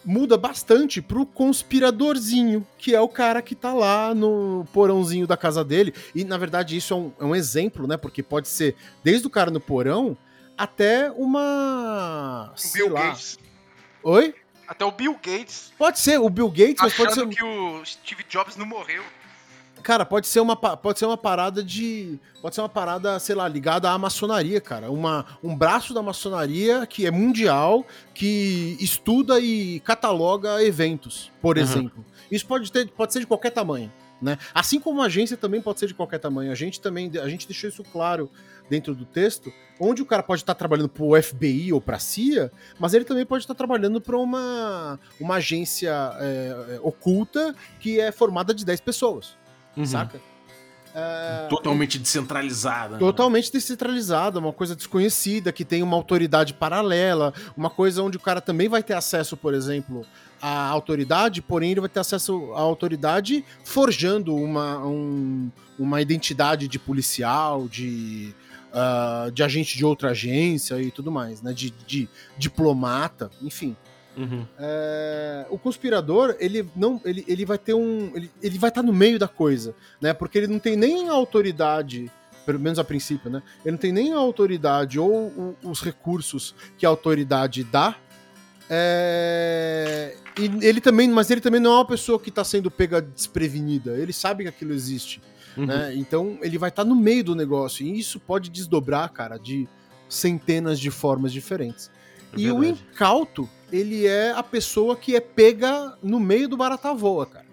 [0.10, 5.64] muda bastante pro conspiradorzinho, que é o cara que tá lá no porãozinho da casa
[5.64, 5.94] dele.
[6.16, 7.96] E na verdade isso é um, é um exemplo, né?
[7.96, 10.18] Porque pode ser desde o cara no porão
[10.58, 12.52] até uma.
[12.58, 13.10] O Bill lá.
[13.10, 13.38] Gates.
[14.02, 14.34] Oi?
[14.68, 17.28] Até o Bill Gates Pode ser o Bill Gates, mas pode ser.
[17.28, 19.04] que o Steve Jobs não morreu.
[19.84, 23.48] Cara, pode ser uma pode ser uma parada de, pode ser uma parada, sei lá,
[23.48, 29.80] ligada à maçonaria, cara, uma um braço da maçonaria que é mundial, que estuda e
[29.82, 31.64] cataloga eventos, por Uhum.
[31.64, 32.06] exemplo.
[32.32, 34.38] Isso pode ter, pode ser de qualquer tamanho, né?
[34.54, 36.52] Assim como a agência também pode ser de qualquer tamanho.
[36.52, 38.30] A gente também, a gente deixou isso claro
[38.70, 42.00] dentro do texto, onde o cara pode estar trabalhando para o FBI ou para a
[42.00, 48.12] CIA, mas ele também pode estar trabalhando para uma, uma agência é, oculta que é
[48.12, 49.40] formada de 10 pessoas
[49.80, 49.86] Uhum.
[49.86, 50.22] saca?
[50.94, 52.94] É, Totalmente descentralizada.
[52.96, 53.00] né?
[53.00, 58.42] Totalmente descentralizada, uma coisa desconhecida, que tem uma autoridade paralela, uma coisa onde o cara
[58.42, 60.04] também vai ter acesso, por exemplo,
[60.42, 66.80] à autoridade, porém ele vai ter acesso à autoridade forjando uma, um- uma identidade de
[66.80, 68.34] policial, de,
[68.74, 71.54] ah, de agente de outra agência e tudo mais, né?
[71.54, 73.76] De, de diplomata, enfim.
[74.20, 74.46] Uhum.
[74.60, 78.92] É, o conspirador, ele não, ele, ele vai ter um, ele, ele vai estar no
[78.92, 80.14] meio da coisa, né?
[80.14, 82.12] Porque ele não tem nem a autoridade,
[82.46, 83.42] pelo menos a princípio, né?
[83.64, 87.96] Ele não tem nem a autoridade ou os recursos que a autoridade dá.
[88.70, 93.02] É, e ele também, mas ele também não é uma pessoa que está sendo pega
[93.02, 93.98] desprevenida.
[93.98, 95.22] Ele sabe que aquilo existe,
[95.58, 95.66] Uhum.
[95.66, 95.94] né?
[95.96, 99.68] Então ele vai estar no meio do negócio e isso pode desdobrar, cara, de
[100.08, 101.90] centenas de formas diferentes.
[102.34, 106.94] É E o incauto, ele é a pessoa que é pega no meio do barata
[106.94, 107.46] voa, cara.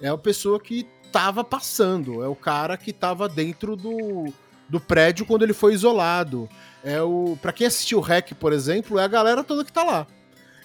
[0.00, 4.32] É a pessoa que tava passando, é o cara que tava dentro do,
[4.68, 6.48] do prédio quando ele foi isolado.
[6.82, 9.82] É o, para quem assistiu o REC, por exemplo, é a galera toda que tá
[9.82, 10.06] lá.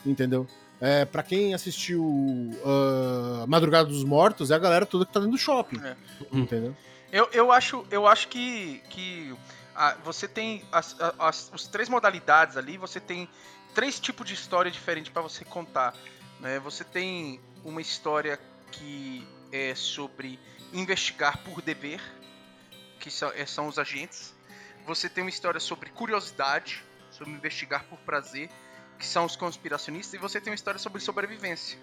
[0.06, 0.48] Entendeu?
[0.80, 5.36] É, para quem assistiu ah, Madrugada dos Mortos, é a galera toda que tá dentro
[5.36, 5.82] do shopping.
[5.84, 5.96] É.
[6.32, 6.76] Entendeu?
[7.12, 9.34] Eu, eu acho, eu acho que, que
[9.76, 13.28] ah, você tem as, as, as três modalidades ali, você tem
[13.76, 15.94] três tipos de história diferentes para você contar.
[16.40, 16.58] Né?
[16.60, 18.40] Você tem uma história
[18.72, 20.40] que é sobre
[20.74, 22.02] investigar por dever,
[23.00, 24.34] que são, eh, são os agentes.
[24.86, 28.50] Você tem uma história sobre curiosidade, sobre investigar por prazer,
[28.98, 30.14] que são os conspiracionistas.
[30.14, 31.78] E você tem uma história sobre sobrevivência,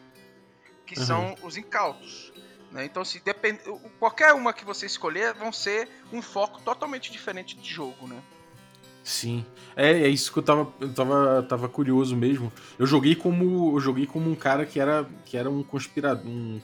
[0.87, 1.07] que Uhum.
[1.07, 2.33] são os incautos.
[2.71, 2.87] né?
[2.87, 3.61] Então, se depende,
[3.99, 8.23] qualquer uma que você escolher, vão ser um foco totalmente diferente de jogo, né?
[9.03, 9.45] Sim.
[9.75, 12.53] É, é isso que eu tava, eu tava, tava curioso mesmo.
[12.79, 13.77] Eu joguei como.
[13.77, 16.27] Eu joguei como um cara que era, que era um conspirador.
[16.27, 16.61] Um,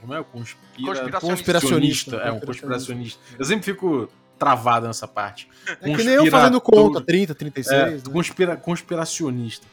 [0.00, 0.22] como é?
[0.22, 0.86] Conspira...
[0.86, 1.20] Conspiracionista.
[1.20, 2.16] Conspiracionista.
[2.16, 3.20] É, um conspiracionista.
[3.38, 5.48] Eu sempre fico travado nessa parte.
[5.80, 7.80] É que nem eu fazendo conta, 30, 36.
[7.80, 8.02] É, né?
[8.10, 9.66] conspira, conspiracionista.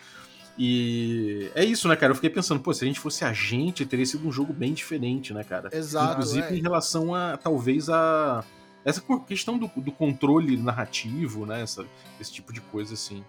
[0.58, 2.12] E é isso, né, cara?
[2.12, 5.34] Eu fiquei pensando, pô, se a gente fosse agente, teria sido um jogo bem diferente,
[5.34, 5.70] né, cara?
[5.72, 6.14] Exato.
[6.14, 6.56] Inclusive é.
[6.56, 8.44] em relação a, talvez, a.
[8.86, 11.64] Essa questão do, do controle narrativo, né?
[11.64, 11.86] Essa-
[12.22, 13.24] esse tipo de coisa, assim.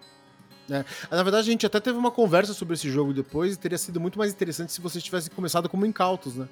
[0.69, 3.99] Na verdade, a gente até teve uma conversa sobre esse jogo depois e teria sido
[3.99, 6.47] muito mais interessante se vocês tivessem começado como incautos, né?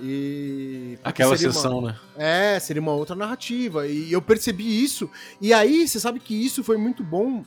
[0.00, 0.92] E.
[1.02, 1.96] porque Aquela seria uma- sessão, né?
[2.16, 3.86] É, seria uma outra narrativa.
[3.86, 5.10] E eu percebi isso.
[5.40, 7.44] E aí, você sabe que isso foi muito bom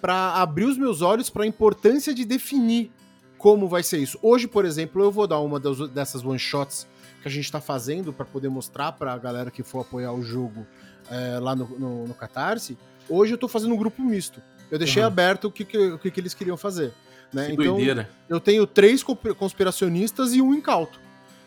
[0.00, 2.90] pra abrir os meus olhos pra importância de definir
[3.38, 4.18] como vai ser isso.
[4.20, 6.86] Hoje, por exemplo, eu vou dar uma das- dessas one shots
[7.22, 10.66] que a gente tá fazendo pra poder mostrar pra galera que for apoiar o jogo
[11.10, 12.76] é, lá no, no, no Catarse.
[13.08, 14.42] Hoje eu tô fazendo um grupo misto.
[14.70, 15.08] Eu deixei Uhum.
[15.08, 16.92] aberto o que, que, o que, eles queriam fazer.
[17.32, 17.46] Né?
[17.46, 18.10] Que Então, doideira.
[18.28, 21.00] eu tenho três consp- conspiracionistas e um incauto.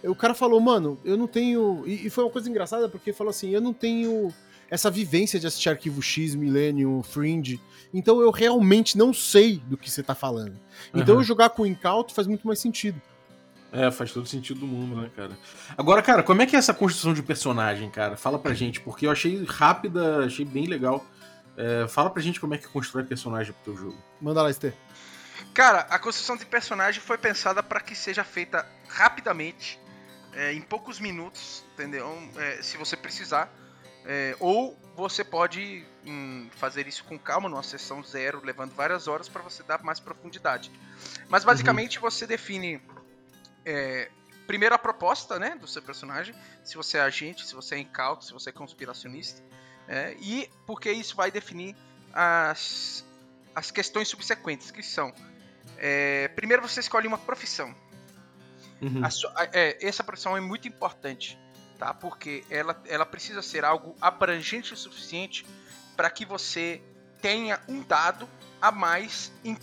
[0.03, 1.83] O cara falou, mano, eu não tenho.
[1.85, 4.31] E, e foi uma coisa engraçada porque falou assim: eu não tenho.
[4.69, 7.59] essa vivência de assistir Arquivo X, Millennium, Fringe.
[7.93, 10.59] Então eu realmente não sei do que você tá falando.
[10.93, 11.21] Então Aham.
[11.21, 13.01] eu jogar com o Incauto faz muito mais sentido.
[13.75, 15.37] É, faz todo sentido do mundo, né, cara?
[15.77, 18.15] Agora, cara, como é que é essa construção de personagem, cara?
[18.15, 21.05] Fala pra gente, porque eu achei rápida, achei bem legal.
[21.57, 23.97] É, fala pra gente como é que constrói personagem pro teu jogo.
[24.21, 24.73] Manda lá, Esther.
[25.53, 29.77] Cara, a construção de personagem foi pensada para que seja feita rapidamente,
[30.31, 32.17] é, em poucos minutos, entendeu?
[32.37, 33.53] É, se você precisar.
[34.05, 39.27] É, ou você pode hum, fazer isso com calma, numa sessão zero, levando várias horas
[39.27, 40.71] para você dar mais profundidade.
[41.27, 42.79] Mas basicamente você define
[43.65, 44.09] é,
[44.45, 48.23] primeiro a proposta né, do seu personagem, se você é agente, se você é incauto,
[48.23, 49.41] se você é conspiracionista,
[49.87, 51.75] é, e porque isso vai definir
[52.13, 53.05] as,
[53.53, 55.13] as questões subsequentes, que são
[55.77, 57.75] é, primeiro você escolhe uma profissão.
[58.81, 59.01] Uhum.
[59.03, 61.39] A é, essa profissão é muito importante,
[61.77, 61.93] tá?
[61.93, 65.45] Porque ela, ela precisa ser algo abrangente o suficiente
[65.95, 66.81] para que você
[67.21, 68.27] tenha um dado
[68.61, 69.57] a mais em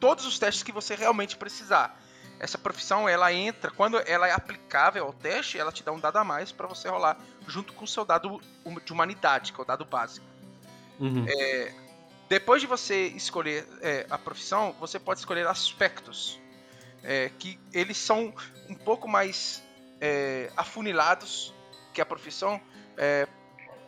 [0.00, 1.97] todos os testes que você realmente precisar.
[2.40, 6.18] Essa profissão ela entra quando ela é aplicável ao teste, ela te dá um dado
[6.18, 8.40] a mais para você rolar junto com o seu dado
[8.84, 10.26] de humanidade, que é o dado básico.
[11.00, 11.26] Uhum.
[12.28, 16.38] Depois de você escolher é, a profissão, você pode escolher aspectos.
[17.02, 18.34] é, que eles são
[18.68, 19.62] um pouco mais
[20.00, 21.54] é, afunilados
[21.92, 22.60] que a profissão.
[22.96, 23.26] É,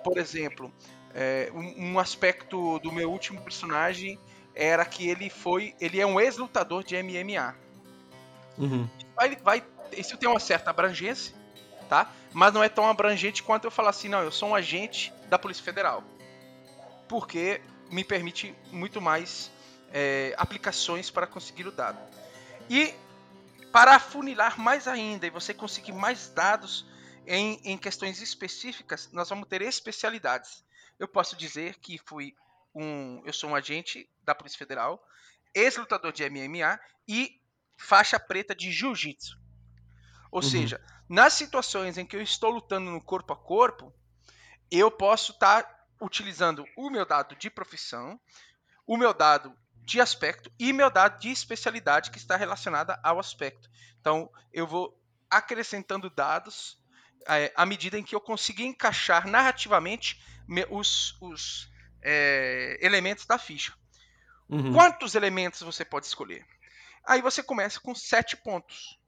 [0.02, 0.72] por exemplo,
[1.14, 4.18] é, um, um aspecto do meu último personagem
[4.54, 5.74] era que ele foi.
[5.80, 7.54] Ele é um ex-lutador de MMA.
[8.60, 8.88] Uhum.
[9.16, 11.34] Vai, vai, isso tem uma certa abrangência,
[11.88, 12.12] tá?
[12.32, 15.38] Mas não é tão abrangente quanto eu falar assim, não, eu sou um agente da
[15.38, 16.04] Polícia Federal.
[17.08, 19.50] Porque me permite muito mais
[19.92, 21.98] é, aplicações para conseguir o dado.
[22.68, 22.94] E
[23.72, 26.86] para afunilar mais ainda e você conseguir mais dados
[27.26, 30.64] em, em questões específicas, nós vamos ter especialidades.
[30.98, 32.34] Eu posso dizer que fui
[32.74, 35.02] um, eu sou um agente da Polícia Federal,
[35.54, 37.39] ex-lutador de MMA e
[37.80, 39.38] faixa preta de jiu-jitsu.
[40.30, 40.48] Ou Uhum.
[40.48, 43.92] seja, nas situações em que eu estou lutando no corpo a corpo,
[44.70, 45.66] eu posso estar
[46.00, 48.20] utilizando o meu dado de profissão,
[48.86, 53.68] o meu dado de aspecto e meu dado de especialidade que está relacionada ao aspecto.
[54.00, 54.98] Então, eu vou
[55.30, 56.78] acrescentando dados
[57.28, 61.68] eh, à medida em que eu conseguir encaixar narrativamente me- os, os,
[62.02, 63.74] eh, elementos da ficha.
[64.48, 64.72] Uhum.
[64.72, 66.46] Quantos elementos você pode escolher?
[67.06, 68.98] Aí você começa com sete pontos.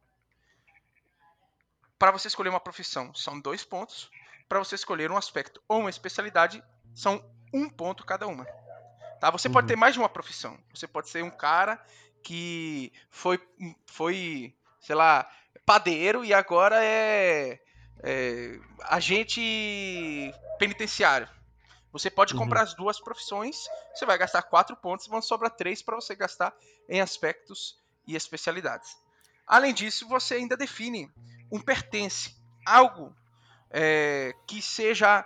[1.99, 4.11] Para você escolher uma profissão, são dois pontos.
[4.49, 6.63] Para você escolher um aspecto ou uma especialidade,
[6.95, 8.49] são um ponto cada uma.
[9.21, 9.31] Tá?
[9.31, 9.69] Você pode Uhum.
[9.69, 10.59] ter mais de uma profissão.
[10.75, 11.81] Você pode ser um cara
[12.23, 13.41] que foi,
[13.87, 15.31] foi sei lá,
[15.67, 17.61] padeiro e agora é,
[18.03, 19.41] é agente
[20.59, 21.29] penitenciário.
[21.93, 22.39] Você pode Uhum.
[22.39, 23.57] comprar as duas profissões,
[23.95, 26.55] você vai gastar quatro pontos, vão sobrar três para você gastar
[26.89, 28.97] em aspectos e especialidades.
[29.47, 31.11] Além disso, você ainda define
[31.51, 32.35] um pertence,
[32.65, 33.15] algo
[33.71, 35.25] é, que seja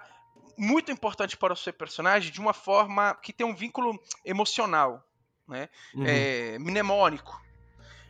[0.56, 5.06] muito importante para o seu personagem de uma forma que tem um vínculo emocional,
[5.46, 5.68] né?
[5.94, 6.06] Uhum.
[6.06, 7.40] é, mnemônico.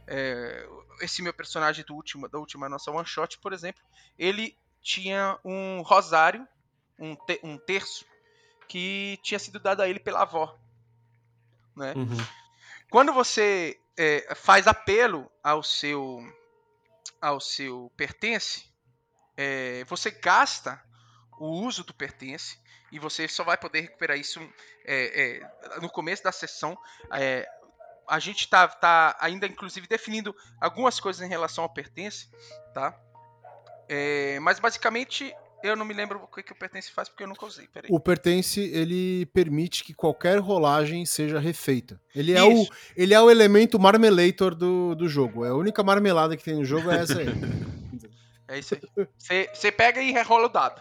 [0.07, 0.69] É,
[1.01, 3.83] esse meu personagem do último, da última nossa one shot, por exemplo,
[4.19, 6.47] ele tinha um rosário,
[6.99, 8.07] um, te- um terço,
[8.69, 10.57] que tinha sido dado a ele pela avó.
[11.75, 11.93] Né?
[11.97, 12.17] Uhum.
[12.91, 16.21] Quando você é, faz apelo ao seu
[17.21, 18.65] ao seu pertence,
[19.37, 20.83] é, você gasta
[21.39, 22.59] o uso do pertence
[22.93, 24.41] e você só vai poder recuperar isso
[24.85, 26.79] é, é, no começo da sessão.
[27.13, 27.49] É,
[28.09, 32.31] a gente está tá ainda, inclusive, definindo algumas coisas em relação ao pertence,
[32.73, 32.99] tá?
[33.89, 35.35] É, mas basicamente
[35.67, 37.67] eu não me lembro o que, que o pertence faz porque eu nunca usei.
[37.69, 37.91] Peraí.
[37.93, 42.01] O pertence, ele permite que qualquer rolagem seja refeita.
[42.15, 45.45] Ele é, o, ele é o elemento marmelator do, do jogo.
[45.45, 47.27] É a única marmelada que tem no jogo é essa aí.
[48.49, 49.07] É isso aí.
[49.19, 50.81] Você você pega e rerola o dado.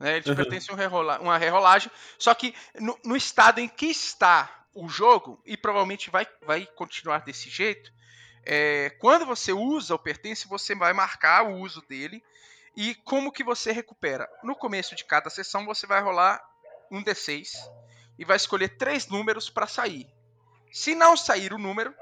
[0.00, 0.14] Né?
[0.14, 0.36] Ele te Uhum.
[0.36, 1.90] pertence um rerola, uma rerolagem.
[2.18, 7.18] Só que no, no estado em que está o jogo, e provavelmente vai, vai continuar
[7.18, 7.92] desse jeito,
[8.44, 12.22] é, quando você usa o pertence, você vai marcar o uso dele
[12.76, 14.28] e como que você recupera.
[14.42, 16.42] No começo de cada sessão, você vai rolar
[16.90, 17.50] um D6
[18.18, 20.08] e vai escolher três números para sair.
[20.72, 21.94] Se não sair o número,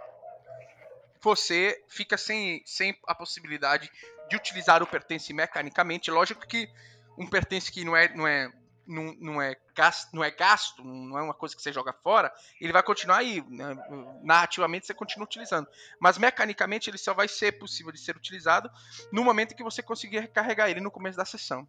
[1.20, 3.90] você fica sem, sem a possibilidade
[4.28, 6.10] de utilizar o pertence mecanicamente.
[6.10, 6.68] Lógico que
[7.16, 8.50] um pertence que não é, não é,
[8.86, 12.32] não, não é, gasto, não é gasto, não é uma coisa que você joga fora,
[12.60, 13.42] ele vai continuar aí.
[13.48, 13.76] né?
[14.22, 15.66] Narrativamente você continua utilizando.
[16.00, 18.70] Mas mecanicamente ele só vai ser possível de ser utilizado
[19.12, 21.66] no momento em que você conseguir recarregar ele no começo da sessão.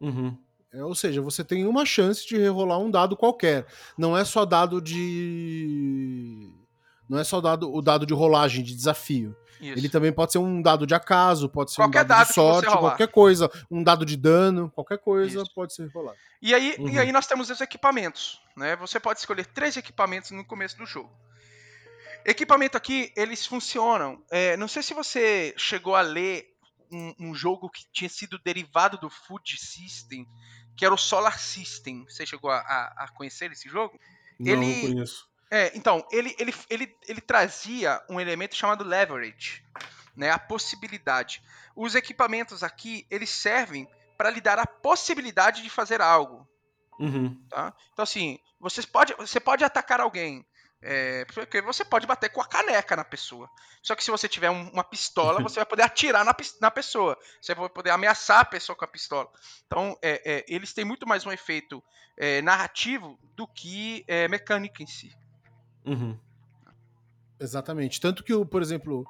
[0.00, 0.36] Uhum.
[0.72, 3.66] É, ou seja, você tem uma chance de rerolar um dado qualquer.
[3.96, 6.50] Não é só dado de.
[7.08, 9.34] Não é só dado, o dado de rolagem, de desafio.
[9.60, 9.78] Isso.
[9.78, 12.34] Ele também pode ser um dado de acaso, pode ser Qualquer um dado, dado de
[12.34, 13.50] sorte, qualquer coisa.
[13.70, 15.54] Um dado de dano, qualquer coisa Isso.
[15.54, 16.16] pode ser rolado.
[16.40, 16.88] E aí, Uhum.
[16.88, 18.76] e aí nós temos os equipamentos, né?
[18.76, 21.10] Você pode escolher três equipamentos no começo do jogo.
[22.24, 24.22] Equipamento aqui, eles funcionam.
[24.30, 26.46] é, não sei se você chegou a ler
[26.90, 30.26] um, um jogo que tinha sido derivado do Food System,
[30.76, 32.04] que era o Solar System.
[32.08, 33.98] Você chegou a, a- a conhecer esse jogo?
[34.38, 35.27] Não, Ele- não conheço.
[35.50, 39.64] É, então, ele, ele, ele, ele trazia um elemento chamado leverage,
[40.16, 40.30] né?
[40.30, 41.42] A possibilidade.
[41.74, 46.46] Os equipamentos aqui, eles servem para lhe dar a possibilidade de fazer algo.
[46.98, 47.40] Uhum.
[47.48, 47.72] tá?
[47.92, 50.44] Então, assim, você pode, você pode atacar alguém.
[50.82, 53.48] é, porque você pode bater com a caneca na pessoa.
[53.82, 57.18] Só que se você tiver um- uma pistola, você vai poder atirar na, na pessoa.
[57.40, 59.28] Você vai poder ameaçar a pessoa com a pistola.
[59.66, 61.82] Então, é, é, eles têm muito mais um efeito
[62.16, 65.12] é, narrativo do que é, mecânico em si.
[65.88, 66.16] Uhum.
[67.40, 68.00] Exatamente.
[68.00, 69.06] Tanto que, por exemplo,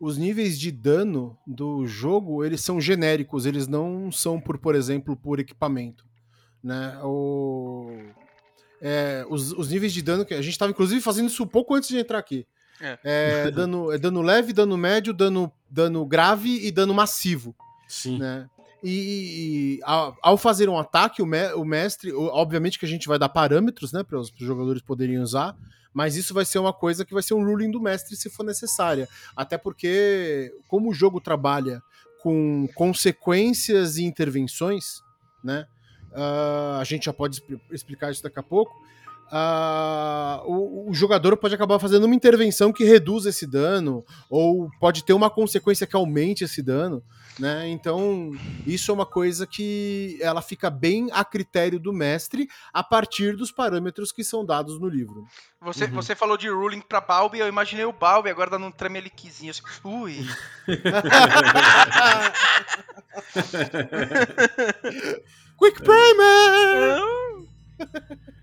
[0.00, 5.16] os níveis de dano do jogo, eles são genéricos, eles não são por, por exemplo,
[5.16, 6.04] por equipamento.
[6.62, 6.98] Né?
[7.04, 7.90] O...
[8.80, 11.74] é, os, os níveis de dano que a gente estava inclusive fazendo isso um pouco
[11.74, 12.46] antes de entrar aqui.
[12.80, 12.98] É.
[13.04, 17.54] É, dano, é dano leve, dano médio, dano, dano grave e dano massivo.
[17.88, 18.18] Sim.
[18.18, 18.48] Né?
[18.82, 23.08] E, e ao, ao fazer um ataque, o, me- o mestre, obviamente que a gente
[23.08, 25.56] vai dar parâmetros, né, para os jogadores poderem usar,
[25.96, 28.44] mas isso vai ser uma coisa que vai ser um ruling do mestre se for
[28.44, 29.08] necessária.
[29.34, 31.82] Até porque, como o jogo trabalha
[32.20, 35.00] com consequências e intervenções,
[35.42, 35.66] né,
[36.12, 38.74] ah, a gente já pode expli- explicar isso daqui a pouco.
[39.30, 45.04] Ah, o, o jogador pode acabar fazendo uma intervenção que reduz esse dano, ou pode
[45.04, 47.02] ter uma consequência que aumente esse dano
[47.38, 47.68] né?
[47.68, 48.32] Então,
[48.66, 53.52] isso é uma coisa que ela fica bem a critério do mestre a partir dos
[53.52, 55.26] parâmetros que são dados no livro.
[55.60, 55.92] Você, Uhum.
[55.92, 59.50] você falou de ruling pra Balbi, eu imaginei o Balbi agora dando um tremeliquezinho.
[59.50, 60.26] Assim, Ui,
[65.58, 67.02] Quick Primer!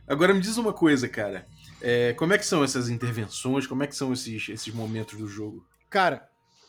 [0.08, 1.48] Agora me diz uma coisa, cara.
[1.82, 3.68] É, como é que são essas intervenções?
[3.68, 5.66] Como é que são esses, esses momentos do jogo?
[5.90, 6.28] Cara,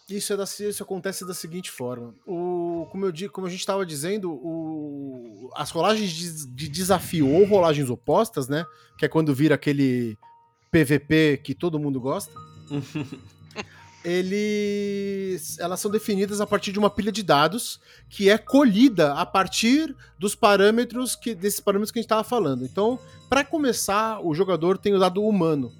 [0.08, 2.14] isso, é da, isso acontece da seguinte forma.
[2.26, 7.44] O, como, eu, como a gente estava dizendo, o, as rolagens de, de desafio ou
[7.44, 8.64] rolagens opostas, né?
[8.98, 10.18] Que é quando vira aquele
[10.70, 12.32] PVP que todo mundo gosta.
[14.04, 19.24] eles, elas são definidas a partir de uma pilha de dados que é colhida a
[19.26, 22.64] partir dos parâmetros que desses parâmetros que a gente estava falando.
[22.64, 22.98] Então,
[23.28, 25.72] para começar, o jogador tem o dado humano.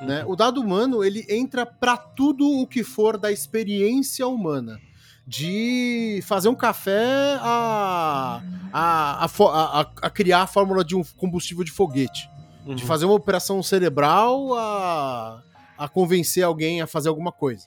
[0.00, 0.24] Né?
[0.26, 4.78] O dado humano ele entra para tudo o que for da experiência humana.
[5.26, 10.94] De fazer um café a, a, a, fo- a- a- a criar a fórmula de
[10.94, 12.28] um combustível de foguete.
[12.66, 12.74] Uhum.
[12.74, 15.42] De fazer uma operação cerebral a,
[15.76, 17.66] a convencer alguém a fazer alguma coisa.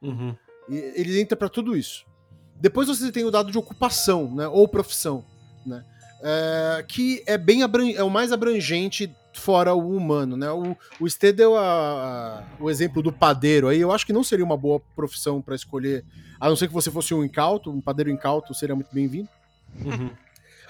[0.00, 0.34] Uhum.
[0.68, 2.04] E ele entra para tudo isso.
[2.60, 5.24] Depois você tem o dado de ocupação, né, ou profissão,
[5.66, 5.84] né,
[6.22, 10.50] é, que é bem é o mais abrangente fora o humano, né?
[10.52, 13.80] O, o Stê deu a- a- o exemplo do padeiro aí.
[13.80, 16.04] Eu acho que não seria uma boa profissão para escolher,
[16.38, 19.28] a não ser que você fosse um incauto, um padeiro incauto seria muito bem-vindo.
[19.84, 20.10] Uhum.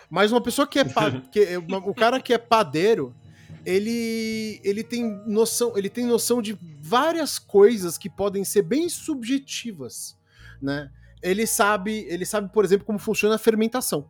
[0.08, 0.84] Mas uma pessoa que é,
[1.32, 3.12] que- uma- o cara que é padeiro,
[3.64, 10.16] ele ele tem noção, ele tem noção de várias coisas que podem ser bem subjetivas,
[10.60, 10.90] né?
[11.22, 14.08] Ele sabe, ele sabe, por exemplo, como funciona a fermentação,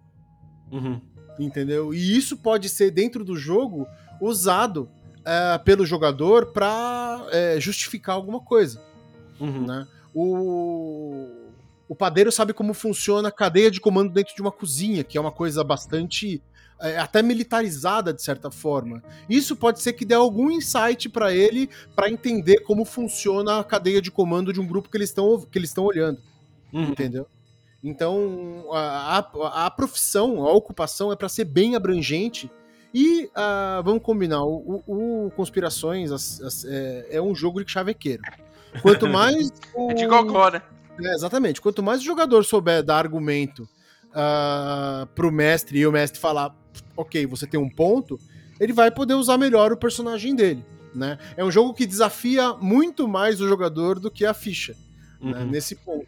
[0.70, 1.00] Uhum.
[1.38, 1.92] entendeu?
[1.92, 3.86] E isso pode ser dentro do jogo
[4.20, 4.88] usado
[5.24, 7.20] eh, pelo jogador para
[7.58, 8.80] justificar alguma coisa
[9.38, 9.66] Uhum.
[9.66, 9.86] né?
[10.14, 11.26] O,
[11.88, 15.20] o padeiro sabe como funciona a cadeia de comando dentro de uma cozinha, que é
[15.20, 16.42] uma coisa bastante
[16.82, 19.02] é, até militarizada de certa forma.
[19.28, 24.02] Isso pode ser que dê algum insight para ele para entender como funciona a cadeia
[24.02, 26.18] de comando de um grupo que eles estão que eles estão olhando,
[26.72, 26.84] Uhum.
[26.90, 27.26] entendeu?
[27.84, 32.50] Então a, a, a profissão, a ocupação é para ser bem abrangente.
[32.94, 37.70] E ah, vamos combinar, o, o- o Conspirações as- as- é, é um jogo de
[37.72, 38.22] chavequeiro.
[38.82, 39.50] Quanto mais.
[39.90, 40.60] é de o- gogó, né?
[41.02, 41.58] é, exatamente.
[41.60, 43.66] Quanto mais o jogador souber dar argumento
[44.14, 46.54] ah, pro mestre e o mestre falar,
[46.96, 48.18] ok, você tem um ponto,
[48.60, 50.64] ele vai poder usar melhor o personagem dele.
[50.94, 51.18] Né?
[51.36, 54.76] É um jogo que desafia muito mais o jogador do que a ficha,
[55.20, 55.46] né, Uhum.
[55.46, 56.06] nesse ponto.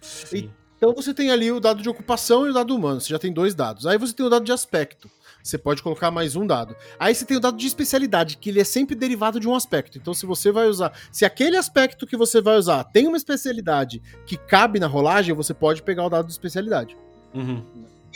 [0.00, 0.50] Sim.
[0.76, 3.32] Então você tem ali o dado de ocupação e o dado humano, você já tem
[3.32, 3.86] dois dados.
[3.86, 5.10] Aí você tem o dado de aspecto,
[5.42, 6.76] você pode colocar mais um dado.
[6.98, 9.96] Aí você tem o dado de especialidade, que ele é sempre derivado de um aspecto.
[9.96, 14.02] Então se você vai usar, se aquele aspecto que você vai usar tem uma especialidade
[14.26, 16.96] que cabe na rolagem, você pode pegar o dado de especialidade.
[17.34, 17.64] Uhum.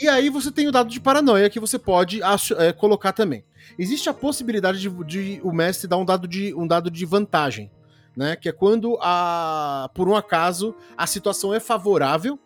[0.01, 2.21] E aí você tem o dado de paranoia que você pode
[2.57, 3.43] é, colocar também.
[3.77, 7.69] Existe a possibilidade de, de o mestre dar um dado de, um dado de vantagem,
[8.15, 8.35] né?
[8.35, 12.39] Que é quando, a, por um acaso, a situação é favorável,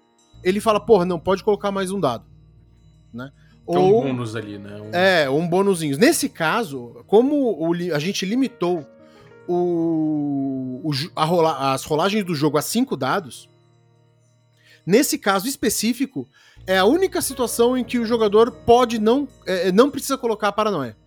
[0.44, 2.26] ele fala, porra, não, pode colocar mais um dado.
[3.14, 3.32] Né?
[3.68, 4.80] Que é um bônus ali, né?
[4.82, 5.98] Um- É, um bônusinho.
[5.98, 8.86] Nesse caso, como o a gente limitou
[9.48, 13.50] o, o a rola- as rolagens do jogo a cinco dados,
[14.86, 16.28] nesse caso específico,
[16.68, 20.52] é a única situação em que o jogador pode não, é, não precisa colocar a
[20.52, 20.98] paranoia.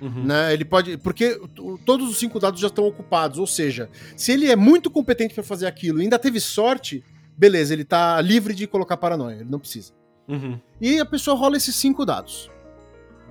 [0.00, 0.24] Uhum.
[0.24, 0.52] Né?
[0.52, 0.96] Ele pode.
[0.96, 1.38] Porque
[1.84, 3.38] todos os cinco dados já estão ocupados.
[3.38, 7.04] Ou seja, se ele é muito competente para fazer aquilo e ainda teve sorte,
[7.36, 9.36] beleza, ele tá livre de colocar paranoia.
[9.36, 9.92] Ele não precisa.
[10.26, 10.58] Uhum.
[10.80, 12.50] E a pessoa rola esses cinco dados.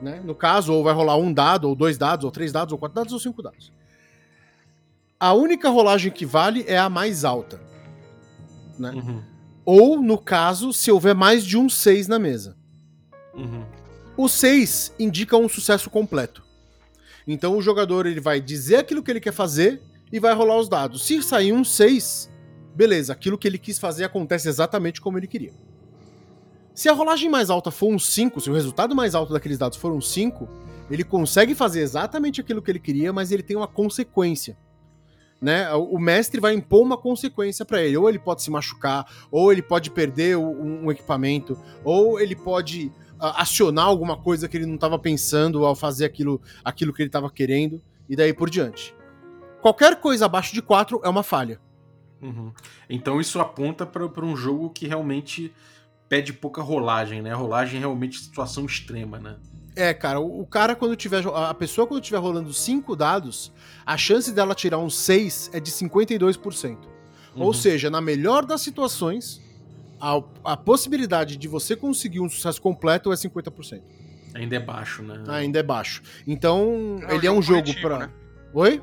[0.02, 0.22] Né?
[0.24, 2.96] No caso, ou vai rolar um dado, ou dois dados, ou três dados, ou quatro
[2.96, 3.72] dados, ou cinco dados.
[5.20, 7.60] A única rolagem que vale é a mais alta.
[8.78, 8.92] Né?
[8.92, 9.24] Uhum.
[9.66, 12.58] Ou, no caso, se houver mais de um seis na mesa.
[13.34, 13.66] Uhum.
[14.18, 16.44] O 6 indica um sucesso completo.
[17.26, 19.82] Então o jogador ele vai dizer aquilo que ele quer fazer
[20.12, 21.06] e vai rolar os dados.
[21.06, 22.30] Se sair um 6,
[22.76, 25.54] beleza, aquilo que ele quis fazer acontece exatamente como ele queria.
[26.76, 29.78] Se a rolagem mais alta for um 5, se o resultado mais alto daqueles dados
[29.78, 30.50] for um 5,
[30.92, 34.58] ele consegue fazer exatamente aquilo que ele queria, mas ele tem uma consequência.
[35.42, 35.72] Né?
[35.74, 37.98] O mestre vai impor uma consequência pra ele.
[37.98, 42.92] Ou ele pode se machucar, ou ele pode perder um, um equipamento, ou ele pode
[43.20, 47.10] ah, acionar alguma coisa que ele não estava pensando ao fazer aquilo, aquilo que ele
[47.10, 48.96] estava querendo, e daí por diante.
[49.62, 51.60] Qualquer coisa abaixo de 4 é uma falha.
[52.22, 52.52] Uhum.
[52.90, 55.54] Então isso aponta para um jogo que realmente
[56.08, 57.34] pede pouca rolagem, né?
[57.34, 59.38] Rolagem é realmente situação extrema, né?
[59.80, 61.24] É, cara, o, o cara quando tiver.
[61.28, 63.52] A pessoa quando tiver rolando 5 dados,
[63.86, 66.78] a chance dela tirar um 6 é de 52%.
[67.36, 67.54] Ou Uhum.
[67.54, 69.42] seja, na melhor das situações,
[70.02, 73.82] a, a possibilidade de você conseguir um sucesso completo é 50%.
[74.34, 75.24] Ainda é baixo, né?
[75.28, 76.02] Ainda é baixo.
[76.28, 78.00] Então, É um ele é um jogo pra.
[78.00, 78.10] né?
[78.54, 78.82] Oi?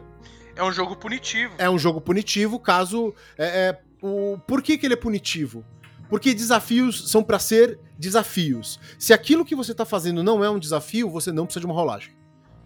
[0.57, 1.53] É um jogo punitivo.
[1.59, 3.13] é um jogo punitivo caso.
[3.37, 5.65] É, é, o, por que, que ele é punitivo?
[6.09, 8.79] Porque desafios são pra ser desafios.
[8.99, 11.75] Se aquilo que você tá fazendo não é um desafio, você não precisa de uma
[11.75, 12.13] rolagem.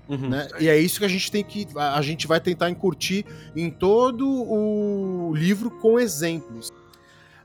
[0.09, 0.28] Uhum.
[0.28, 0.49] Né?
[0.59, 1.66] E é isso que a gente tem que.
[1.76, 3.24] A gente vai tentar incutir
[3.55, 6.70] em todo o livro com exemplos.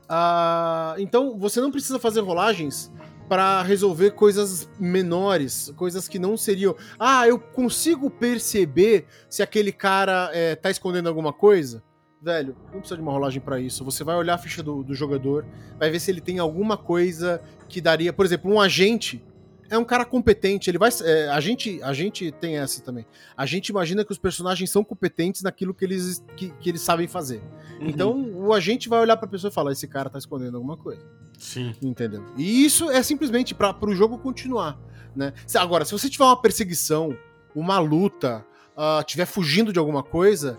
[0.08, 2.92] Ah, então, você não precisa fazer rolagens
[3.28, 6.76] para resolver coisas menores, coisas que não seriam.
[6.98, 11.82] Ah, eu consigo perceber se aquele cara é, tá escondendo alguma coisa?
[12.20, 13.84] Velho, não precisa de uma rolagem para isso.
[13.84, 15.44] Você vai olhar a ficha do, do jogador,
[15.78, 18.12] vai ver se ele tem alguma coisa que daria.
[18.12, 19.22] Por exemplo, um agente
[19.68, 20.70] é um cara competente.
[20.70, 20.90] Ele vai.
[21.04, 23.06] é, a, gente, a gente tem essa também.
[23.36, 27.06] A gente imagina que os personagens são competentes naquilo que eles, que, que eles sabem
[27.06, 27.42] fazer.
[27.80, 27.88] Uhum.
[27.88, 31.04] Então o agente vai olhar pra pessoa e falar: esse cara tá escondendo alguma coisa.
[31.38, 31.74] Sim.
[31.82, 32.24] Entendeu?
[32.36, 34.78] E isso é simplesmente para o jogo continuar.
[35.14, 35.32] Né?
[35.54, 37.16] Agora, se você tiver uma perseguição,
[37.54, 38.44] uma luta,
[38.76, 40.58] ah, tiver fugindo de alguma coisa,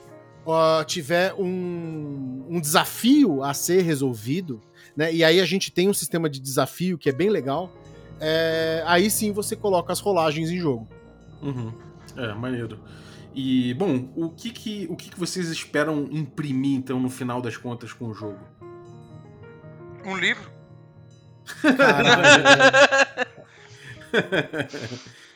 [0.52, 4.62] ah, tiver um, um desafio a ser resolvido,
[4.96, 5.14] né?
[5.14, 7.72] E aí a gente tem um sistema de desafio que é bem legal.
[8.20, 10.88] é, aí sim você coloca as rolagens em jogo.
[11.42, 11.72] Uhum.
[12.16, 12.80] É, maneiro.
[13.36, 17.56] E, bom, o que que, o que que vocês esperam imprimir, então, no final das
[17.56, 18.40] contas com o jogo?
[20.04, 20.52] Um livro.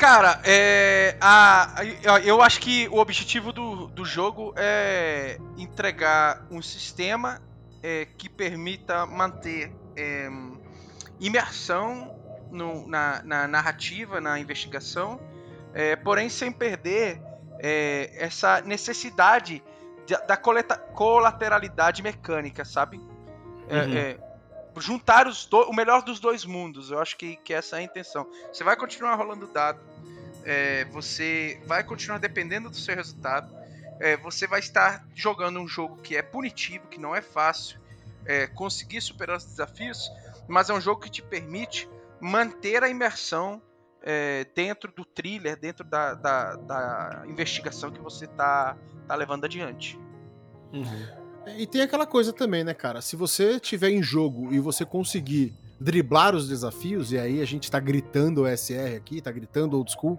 [0.00, 6.62] Cara, é, a, a- eu acho que o objetivo do, do jogo é entregar um
[6.62, 7.38] sistema
[7.82, 10.26] é, que permita manter é,
[11.20, 12.10] imersão
[12.50, 15.20] no- na, na narrativa, na investigação,
[15.74, 17.20] é, porém sem perder
[17.58, 19.62] é, essa necessidade
[20.06, 22.98] de- da coleta- colateralidade mecânica, sabe?
[23.68, 24.29] É, Uhum.
[24.76, 26.90] Juntar os do- o melhor dos dois mundos.
[26.90, 28.26] Eu acho que, que essa é a intenção.
[28.52, 29.80] Você vai continuar rolando dado,
[30.44, 33.50] é, você vai continuar dependendo do seu resultado,
[33.98, 37.78] é, você vai estar jogando um jogo que é punitivo, que não é fácil
[38.24, 40.10] é, conseguir superar os desafios,
[40.48, 41.88] mas é um jogo que te permite
[42.20, 43.60] manter a imersão
[44.02, 49.98] é, dentro do thriller, dentro da, da, da investigação que você tá, tá levando adiante.
[50.72, 51.19] Uhum.
[51.58, 53.00] E tem aquela coisa também, né, cara?
[53.00, 57.70] Se você tiver em jogo e você conseguir driblar os desafios, e aí a gente
[57.70, 60.18] tá gritando OSR aqui, tá gritando old school.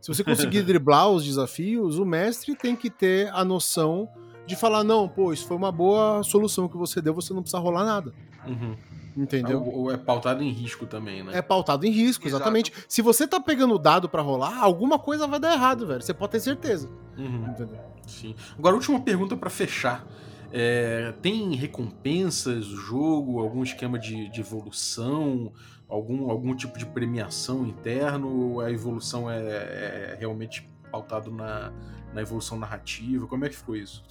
[0.00, 4.08] Se você conseguir driblar os desafios, o mestre tem que ter a noção
[4.46, 7.60] de falar: não, pô, isso foi uma boa solução que você deu, você não precisa
[7.60, 8.12] rolar nada.
[8.46, 8.76] Uhum.
[9.16, 9.62] Entendeu?
[9.62, 11.32] Ou, ou é pautado em risco também, né?
[11.38, 12.42] É pautado em risco, Exato.
[12.42, 12.72] exatamente.
[12.86, 16.02] Se você tá pegando o dado pra rolar, alguma coisa vai dar errado, velho.
[16.02, 16.88] Você pode ter certeza.
[17.16, 17.46] Uhum.
[17.48, 17.80] Entendeu?
[18.06, 18.34] Sim.
[18.58, 20.06] Agora, última pergunta pra fechar.
[20.52, 25.52] É, tem recompensas do jogo, algum esquema de, de, evolução,
[25.88, 31.72] algum, algum tipo de premiação interno, a evolução é, é realmente pautado na,
[32.14, 33.26] na evolução narrativa?
[33.26, 34.02] Como é que ficou isso?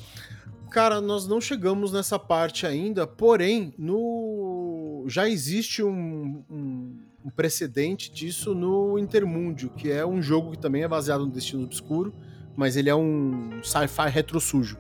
[0.70, 8.12] Cara, nós não chegamos nessa parte ainda, porém, no já existe um, um, um precedente
[8.12, 12.14] disso no Intermúndio, que é um jogo que também é baseado no Destino Obscuro,
[12.56, 14.78] mas ele é um sci-fi retro sujo.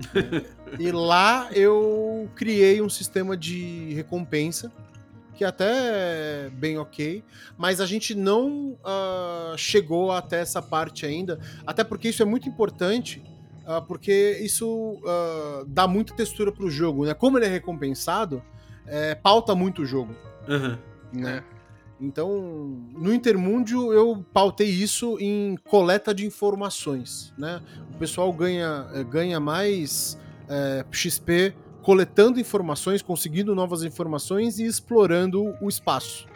[0.78, 4.72] e lá eu criei um sistema de recompensa
[5.38, 7.22] que até é bem ok,
[7.56, 12.48] mas a gente não uh, chegou até essa parte ainda, até porque isso é muito
[12.48, 13.22] importante,
[13.64, 17.14] uh, porque isso uh, dá muita textura pro jogo, né?
[17.14, 18.42] Como ele é recompensado,
[18.84, 20.12] é, pauta muito o jogo.
[20.48, 20.76] Uhum.
[21.12, 21.44] Né?
[21.54, 21.57] É.
[22.00, 27.60] Então, no Intermúndio eu pautei isso em coleta de informações, né?
[27.94, 30.18] O pessoal ganha, eh, ganha mais
[30.48, 36.26] é, eh, XP coletando informações, conseguindo novas informações e explorando o espaço,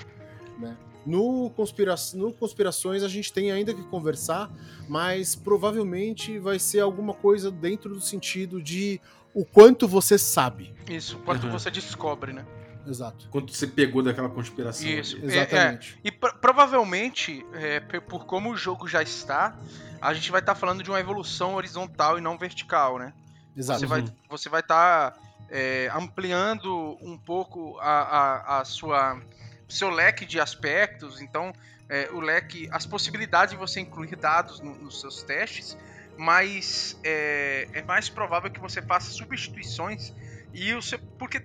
[0.59, 0.77] né?
[1.05, 4.51] No, conspira no Conspirações a gente tem ainda que conversar,
[4.89, 9.01] mas provavelmente vai ser alguma coisa dentro do sentido de
[9.35, 10.73] o quanto você sabe.
[10.89, 11.53] Isso, o quanto uhum.
[11.53, 12.47] você descobre, né?
[12.87, 13.29] Exato.
[13.31, 14.89] Quanto você pegou daquela conspiração.
[14.89, 15.27] Isso, ali.
[15.27, 15.99] exatamente.
[16.03, 16.09] É, é.
[16.09, 19.57] E pr provavelmente, é, por como o jogo já está,
[20.01, 23.13] a gente vai estar tá falando de uma evolução horizontal e não vertical, né?
[23.57, 23.81] Exato.
[23.81, 25.19] Você vai você vai estar tá,
[25.51, 29.21] é, ampliando um pouco a, a, a, sua
[29.69, 31.53] seu leque de aspectos, então
[31.89, 35.77] é, o leque, as possibilidades de você incluir dados no, nos seus testes,
[36.17, 40.13] mas é, é mais provável que você faça substituições
[40.53, 41.43] e o seu, porque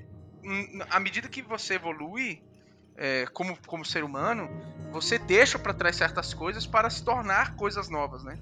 [0.90, 2.42] à medida que você evolui
[2.96, 4.50] é, como, como ser humano,
[4.92, 8.38] você deixa para trás certas coisas para se tornar coisas novas, né?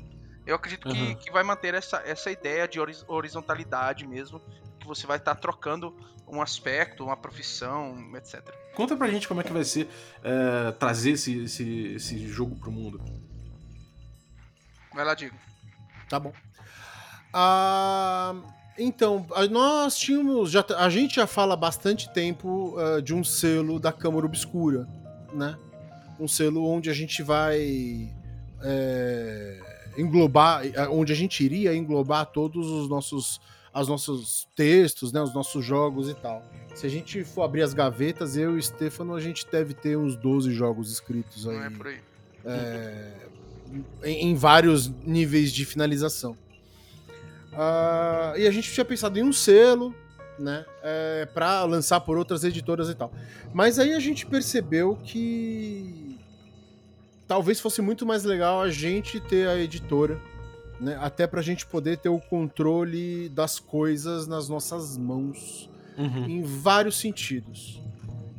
[0.45, 1.15] Eu acredito que, uhum.
[1.15, 4.39] que vai manter essa, essa ideia de horizontalidade mesmo,
[4.79, 5.95] que você vai estar tá trocando
[6.27, 8.47] um aspecto, uma profissão, etc.
[8.75, 9.87] Conta pra gente como é que vai ser
[10.23, 13.01] é, trazer esse, esse, esse jogo pro mundo.
[14.93, 15.35] Vai lá, Digo.
[16.07, 16.31] Tá bom.
[17.33, 18.35] Ah,
[18.77, 20.51] então, nós tínhamos.
[20.51, 24.87] Já, a gente já fala há bastante tempo uh, de um selo da Câmara Obscura,
[25.33, 25.57] né?
[26.19, 28.13] Um selo onde a gente vai
[28.61, 29.59] é,
[29.97, 33.39] englobar, eh, onde a gente iria englobar todos os nossos,
[33.73, 35.21] os nossos textos, né?
[35.21, 36.43] Os nossos jogos e tal.
[36.73, 39.97] Se a gente for abrir as gavetas, eu e o Stefano, a gente deve ter
[39.97, 41.55] uns 12 jogos escritos aí.
[41.55, 41.99] Não é por aí.
[42.43, 43.13] É,
[44.03, 46.37] em, em vários níveis de finalização.
[47.55, 49.95] Uh, e a gente tinha pensado em um selo,
[50.37, 50.65] né?
[50.83, 53.11] É, para lançar por outras editoras e tal.
[53.53, 56.19] Mas aí a gente percebeu que
[57.27, 60.19] talvez fosse muito mais legal a gente ter a editora,
[60.79, 60.97] né?
[61.01, 65.69] Até pra gente poder ter o controle das coisas nas nossas mãos.
[65.97, 66.25] Uhum.
[66.25, 67.81] Em vários sentidos.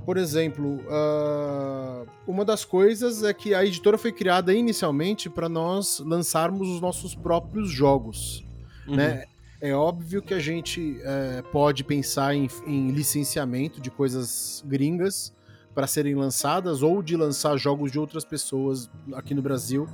[0.04, 5.98] Por exemplo, uh, uma das coisas é que a editora foi criada inicialmente para nós
[5.98, 8.45] lançarmos os nossos próprios jogos.
[8.86, 8.96] Uhum.
[8.96, 9.24] Né?
[9.60, 15.32] É óbvio que a gente é, pode pensar em, em, licenciamento de coisas gringas
[15.74, 19.88] para serem lançadas ou de lançar jogos de outras pessoas aqui no Brasil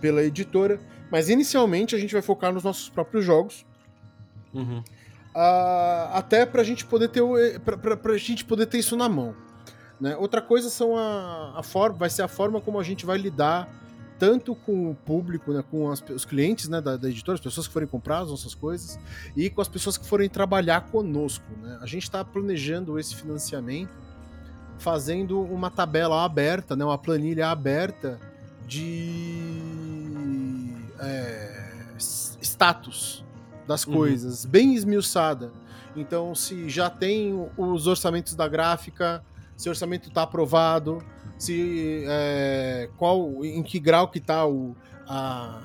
[0.00, 0.80] pela editora,
[1.10, 3.64] mas inicialmente a gente vai focar nos nossos próprios jogos.
[4.52, 4.80] Uhum.
[5.34, 7.22] Uh, até para a gente poder ter
[7.60, 9.34] para a gente poder ter isso na mão.
[10.00, 10.16] Né?
[10.16, 13.68] Outra coisa são a, a forma, vai ser a forma como a gente vai lidar
[14.24, 17.66] tanto com o público, né, com as, os clientes né, da, da, editora, as pessoas
[17.66, 18.98] que forem comprar as nossas coisas,
[19.36, 21.44] e com as pessoas que forem trabalhar conosco.
[21.60, 21.78] Né?
[21.82, 23.92] A gente está planejando esse financiamento
[24.78, 28.18] fazendo uma tabela aberta, né, uma planilha aberta
[28.66, 29.42] de
[30.98, 31.92] é,
[32.40, 33.22] status
[33.66, 33.92] das uhum.
[33.92, 34.50] coisas, uhum.
[34.50, 35.52] bem esmiuçada.
[35.94, 39.22] Então, se já tem os orçamentos da gráfica,
[39.54, 41.04] se o orçamento está aprovado,
[41.44, 44.76] se é, qual, em que grau que está o,
[45.06, 45.60] a,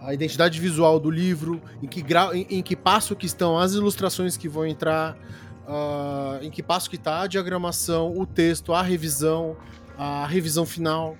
[0.00, 3.72] a identidade visual do livro, em que grau, em, em que passo que estão as
[3.72, 5.16] ilustrações que vão entrar,
[5.66, 9.56] uh, em que passo que está a diagramação, o texto, a revisão,
[9.96, 11.16] a revisão final.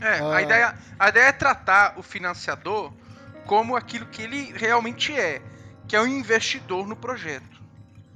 [0.00, 2.92] É, uh, a, ideia, a ideia é tratar o financiador
[3.46, 5.42] como aquilo que ele realmente é,
[5.86, 7.53] que é um investidor no projeto.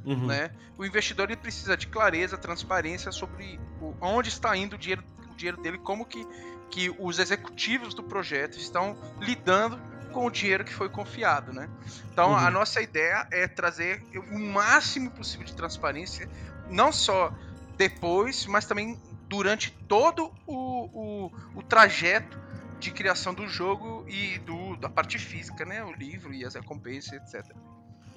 [0.08, 0.26] Uhum.
[0.26, 0.50] Né?
[0.78, 5.36] O investidor ele precisa de clareza, transparência sobre o, onde está indo o dinheiro, o
[5.36, 6.26] dinheiro dele, como que,
[6.70, 9.78] que os executivos do projeto estão lidando
[10.10, 11.68] com o dinheiro que foi confiado, né?
[12.10, 12.36] Então uhum.
[12.38, 14.02] a nossa ideia é trazer
[14.32, 16.26] o máximo possível de transparência,
[16.70, 17.30] não só
[17.76, 18.98] depois, mas também
[19.28, 22.40] durante todo o, o, o trajeto
[22.80, 25.84] de criação do jogo e do, da parte física, né?
[25.84, 27.54] O livro e as recompensas, etc.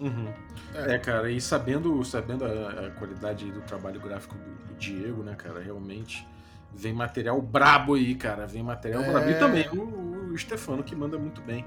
[0.02, 0.34] Uhum.
[0.74, 0.98] É.
[0.98, 5.60] cara, e sabendo, sabendo a, a qualidade do trabalho gráfico do, do, Diego, né, cara,
[5.60, 6.28] realmente
[6.74, 9.12] vem material brabo aí, cara, vem material é...
[9.12, 9.30] brabo.
[9.30, 11.64] E também o, o Stefano que manda muito bem.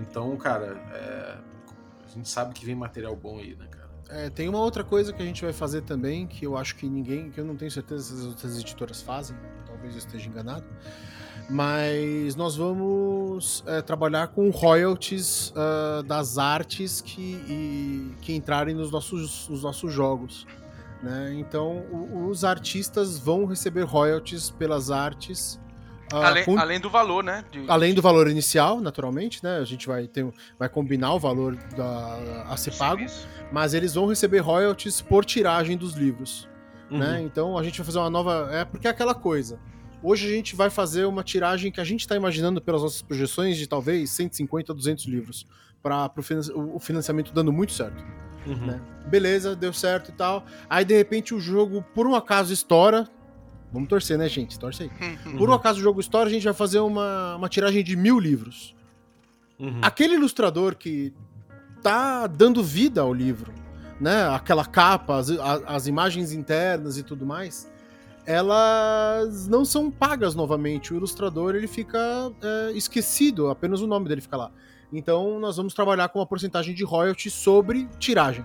[0.00, 1.38] Então, cara, é,
[2.04, 3.86] a gente sabe que vem material bom aí, né, cara.
[4.08, 6.88] É, tem uma outra coisa que a gente vai fazer também, que eu acho que
[6.88, 10.64] ninguém, que eu não tenho certeza se as outras editoras fazem, talvez eu esteja enganado,
[11.48, 18.90] mas nós vamos é, trabalhar com royalties uh, das artes que, e, que entrarem nos
[18.90, 20.46] nossos, nos nossos jogos.
[21.02, 21.34] Né?
[21.38, 25.60] Então, o, os artistas vão receber royalties pelas artes.
[26.12, 26.58] Uh, além, com...
[26.58, 27.44] além, do valor, né?
[27.50, 27.64] De...
[27.68, 29.58] Além do valor inicial, naturalmente, né?
[29.58, 30.26] A gente vai, ter,
[30.58, 33.04] vai combinar o valor da, a ser pago,
[33.52, 36.48] mas eles vão receber royalties por tiragem dos livros.
[36.90, 36.96] Né?
[36.96, 36.98] Uhum.
[36.98, 37.22] Né?
[37.22, 38.48] Então a gente vai fazer uma nova.
[38.52, 39.60] É porque é aquela coisa.
[40.02, 43.56] Hoje a gente vai fazer uma tiragem que a gente está imaginando pelas nossas projeções
[43.56, 45.46] de talvez 150 a 200 livros,
[45.82, 46.10] para
[46.54, 48.04] o financiamento dando muito certo.
[48.46, 48.66] Uhum.
[48.66, 48.80] Né?
[49.06, 50.44] Beleza, deu certo e tal.
[50.68, 53.08] Aí de repente o jogo, por um acaso, estoura.
[53.72, 54.58] Vamos torcer, né, gente?
[54.58, 54.90] Torce aí.
[55.26, 55.36] Uhum.
[55.38, 58.18] Por um acaso o jogo estoura, a gente vai fazer uma, uma tiragem de mil
[58.18, 58.74] livros.
[59.58, 59.80] Uhum.
[59.82, 61.12] Aquele ilustrador que
[61.82, 63.52] tá dando vida ao livro,
[64.00, 64.28] né?
[64.28, 65.30] Aquela capa, as,
[65.66, 67.68] as imagens internas e tudo mais
[68.26, 70.92] elas não são pagas novamente.
[70.92, 71.98] O ilustrador ele fica
[72.42, 74.50] é, esquecido, apenas o nome dele fica lá.
[74.92, 78.44] Então nós vamos trabalhar com uma porcentagem de royalty sobre tiragem.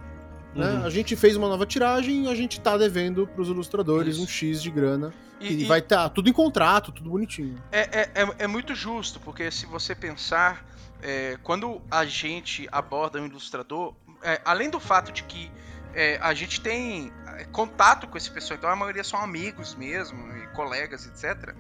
[0.56, 0.70] Né?
[0.70, 0.86] Uhum.
[0.86, 4.24] A gente fez uma nova tiragem e a gente tá devendo para os ilustradores Isso.
[4.24, 5.14] um X de grana.
[5.40, 7.56] E, e vai estar tá tudo em contrato, tudo bonitinho.
[7.72, 10.64] É, é, é, é muito justo, porque se você pensar,
[11.02, 15.50] é, quando a gente aborda um ilustrador, é, além do fato de que
[15.94, 20.36] é, a gente tem é, contato com esse pessoal, então a maioria são amigos mesmo,
[20.38, 21.56] e colegas, etc.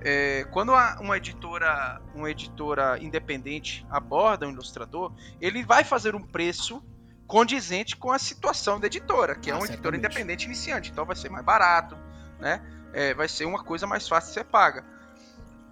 [0.00, 6.82] É, quando uma editora, uma editora independente aborda um ilustrador, ele vai fazer um preço
[7.26, 11.16] condizente com a situação da editora, que ah, é uma editora independente iniciante, então vai
[11.16, 11.96] ser mais barato,
[12.38, 12.62] né?
[12.92, 14.84] É, vai ser uma coisa mais fácil de ser paga.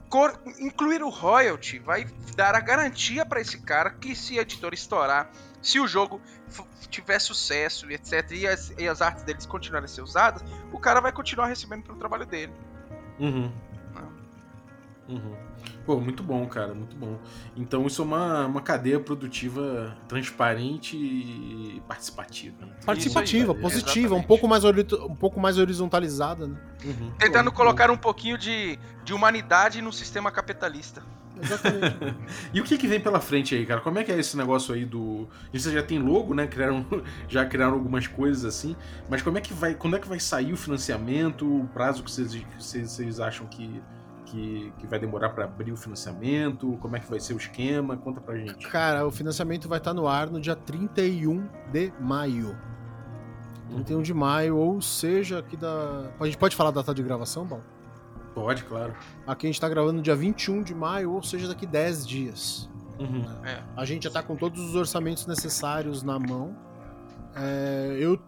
[0.08, 4.74] Cor incluir o royalty vai dar a garantia para esse cara que se a editora
[4.74, 5.30] estourar
[5.62, 6.20] se o jogo
[6.90, 10.78] tiver sucesso e etc, e as, e as artes deles continuarem a ser usadas, o
[10.78, 12.52] cara vai continuar recebendo pelo trabalho dele.
[13.18, 13.50] Uhum.
[15.08, 15.36] Uhum.
[15.84, 17.18] Pô, muito bom, cara, muito bom.
[17.56, 22.64] Então isso é uma, uma cadeia produtiva transparente e participativa.
[22.64, 22.72] Né?
[22.84, 26.56] Participativa, aí, positiva, um pouco, mais, um pouco mais horizontalizada, né?
[26.84, 27.12] Uhum.
[27.18, 27.94] Tentando Pô, colocar bom.
[27.94, 31.02] um pouquinho de, de humanidade no sistema capitalista.
[31.42, 32.16] Exatamente.
[32.54, 33.80] e o que, que vem pela frente aí, cara?
[33.80, 35.28] Como é que é esse negócio aí do.
[35.52, 36.46] Você já tem logo, né?
[36.46, 36.86] Criaram,
[37.28, 38.76] já criaram algumas coisas assim.
[39.08, 39.74] Mas como é que vai.
[39.74, 41.46] Quando é que vai sair o financiamento?
[41.46, 43.82] O prazo que vocês, vocês acham que,
[44.26, 46.78] que, que vai demorar para abrir o financiamento?
[46.80, 47.96] Como é que vai ser o esquema?
[47.96, 48.68] Conta pra gente.
[48.68, 52.56] Cara, o financiamento vai estar no ar no dia 31 de maio.
[53.68, 54.02] 31 uhum.
[54.02, 56.10] de maio, ou seja, aqui da.
[56.20, 57.60] A gente pode falar da data de gravação, Bom?
[58.34, 58.94] Pode, claro.
[59.26, 62.70] Aqui a gente tá gravando no dia 21 de maio, ou seja, daqui 10 dias.
[62.98, 63.24] Uhum.
[63.44, 63.62] É.
[63.76, 66.56] A gente já tá com todos os orçamentos necessários na mão.
[67.34, 68.20] É, eu,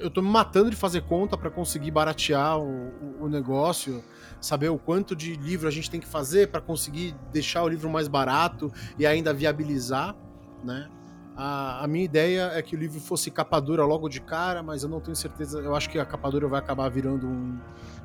[0.00, 4.02] eu tô me matando de fazer conta para conseguir baratear o, o, negócio,
[4.40, 7.90] saber o quanto de livro a gente tem que fazer para conseguir deixar o livro
[7.90, 10.14] mais barato e ainda viabilizar,
[10.62, 10.88] né?
[11.36, 14.82] A, a, minha ideia é que o livro fosse capa dura logo de cara, mas
[14.82, 15.60] eu não tenho certeza.
[15.60, 17.58] Eu acho que a capa dura vai acabar virando um,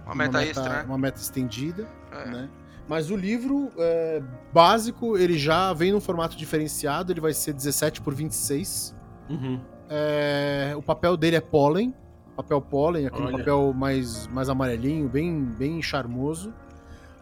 [0.06, 0.84] uma meta, uma meta extra, né?
[0.88, 2.26] Uma meta estendida, é.
[2.30, 2.50] né?
[2.88, 4.22] Mas o livro é,
[4.54, 8.96] básico, ele já vem num formato diferenciado, ele vai ser 17 por 26.
[9.30, 9.60] Uhum.
[9.90, 11.94] É, o papel dele é pólen,
[12.36, 13.38] papel pólen, aquele Olha.
[13.38, 16.54] papel mais, mais amarelinho, bem, bem charmoso.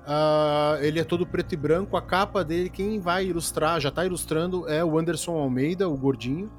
[0.02, 4.04] Uh, ele é todo preto e branco, a capa dele, quem vai ilustrar, já tá
[4.04, 6.52] ilustrando, é o Anderson Almeida, o gordinho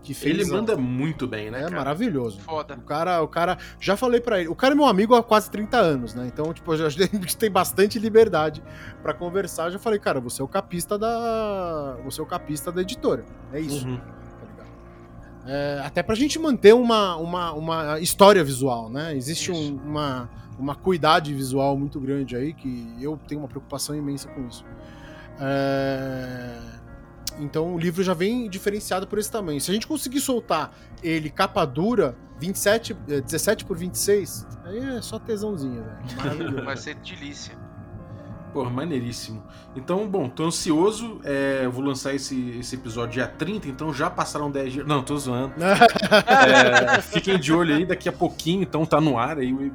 [0.00, 0.38] que fez.
[0.38, 1.58] Ele manda muito bem, né?
[1.58, 1.76] É cara?
[1.76, 2.40] maravilhoso.
[2.40, 2.74] Foda.
[2.74, 4.48] O cara, o cara, já falei para ele.
[4.48, 6.26] O cara é meu amigo há quase 30 anos, né?
[6.26, 8.62] Então, tipo, a gente tem bastante liberdade
[9.02, 9.66] para conversar.
[9.66, 13.24] Eu já falei, cara, você é o capista da, você é o capista da editora.
[13.52, 13.86] É isso.
[13.86, 13.96] Uhum.
[13.98, 14.20] Tá
[15.46, 19.16] é, até pra gente manter uma, uma, uma história visual, né?
[19.16, 24.28] Existe um, uma, uma cuidade visual muito grande aí que eu tenho uma preocupação imensa
[24.28, 24.64] com isso.
[25.40, 26.39] É
[27.40, 29.60] então o livro já vem diferenciado por esse tamanho.
[29.60, 30.72] Se a gente conseguir soltar
[31.02, 36.64] ele capa dura, 27, 17 eh, por 26, aí é só tesãozinho, velho.
[36.64, 37.58] Vai ser delícia.
[38.52, 39.44] Porra, maneiríssimo.
[39.76, 41.20] Então, bom, tô ansioso.
[41.22, 44.86] É, vou lançar esse, esse episódio dia 30, então já passaram 10 dias.
[44.86, 45.54] Não, tô zoando.
[45.62, 49.72] é, fiquem de olho aí, daqui a pouquinho, então tá no ar aí o,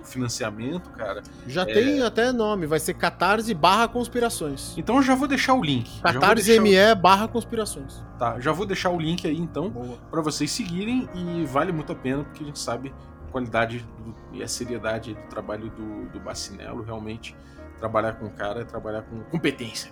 [0.00, 1.22] o financiamento, cara.
[1.46, 4.74] Já tem até nome, vai ser Catarse barra conspirações.
[4.76, 6.00] Então eu já vou deixar o link.
[6.00, 8.02] Catarse deixar o- ME barra conspirações.
[8.18, 11.94] Tá, já vou deixar o link aí então para vocês seguirem e vale muito a
[11.94, 12.92] pena porque a gente sabe
[13.28, 16.82] a qualidade do- e a seriedade do trabalho do, do Bacinello.
[16.82, 17.34] Realmente,
[17.78, 19.90] trabalhar com o cara é trabalhar com competência.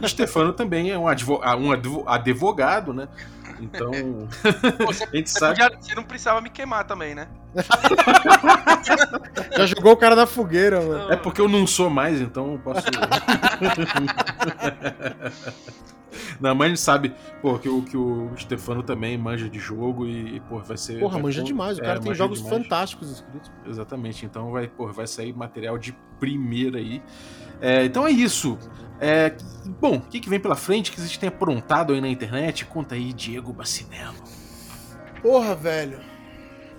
[0.00, 3.08] E o Stefano também é um, advo- ah, um advo- advogado, né?
[3.60, 3.90] Então,
[4.78, 5.60] Pô, Você, a gente você sabe.
[5.60, 7.28] podia- você não precisava me queimar também, né?
[9.56, 11.12] Já jogou o cara na fogueira, mano.
[11.12, 12.84] É porque eu não sou mais, então eu posso.
[16.40, 20.06] Não, mas a gente sabe, pô, que o, que o Stefano também manja de jogo
[20.06, 21.00] e, pô, vai ser.
[21.00, 21.78] Porra, vai- manja pô, demais.
[21.78, 22.62] O é, cara tem manja jogos demais.
[22.62, 23.50] fantásticos escritos.
[23.66, 27.02] Exatamente, então vai, pô, vai sair material de primeira aí.
[27.60, 28.58] É, então é isso.
[29.00, 29.34] É,
[29.80, 32.64] bom, o que, que vem pela frente que vocês têm aprontado aí na internet?
[32.66, 34.14] Conta aí, Diego Bacinello.
[35.20, 36.00] Porra, velho.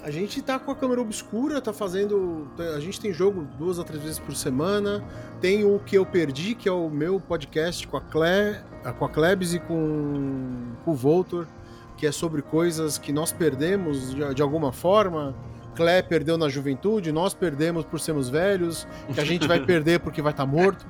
[0.03, 2.47] A gente tá com a câmera obscura, tá fazendo.
[2.75, 5.03] A gente tem jogo duas a três vezes por semana.
[5.41, 8.61] Tem o que eu perdi, que é o meu podcast com a Cle,
[8.99, 11.47] com a Klebs e com, com o Voltor,
[11.97, 15.35] que é sobre coisas que nós perdemos de, de alguma forma.
[15.75, 20.21] Clé perdeu na juventude, nós perdemos por sermos velhos, que a gente vai perder porque
[20.21, 20.85] vai estar morto.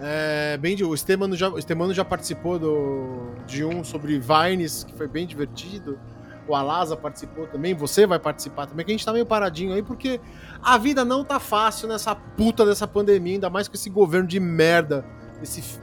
[0.00, 4.94] É, bem, o Stemano já, o Stemano já participou do, de um sobre Vines, que
[4.94, 5.98] foi bem divertido.
[6.46, 9.82] O Alasa participou também, você vai participar também, que a gente tá meio paradinho aí,
[9.82, 10.20] porque
[10.62, 14.38] a vida não tá fácil nessa puta dessa pandemia, ainda mais com esse governo de
[14.38, 15.04] merda.
[15.42, 15.80] Esse.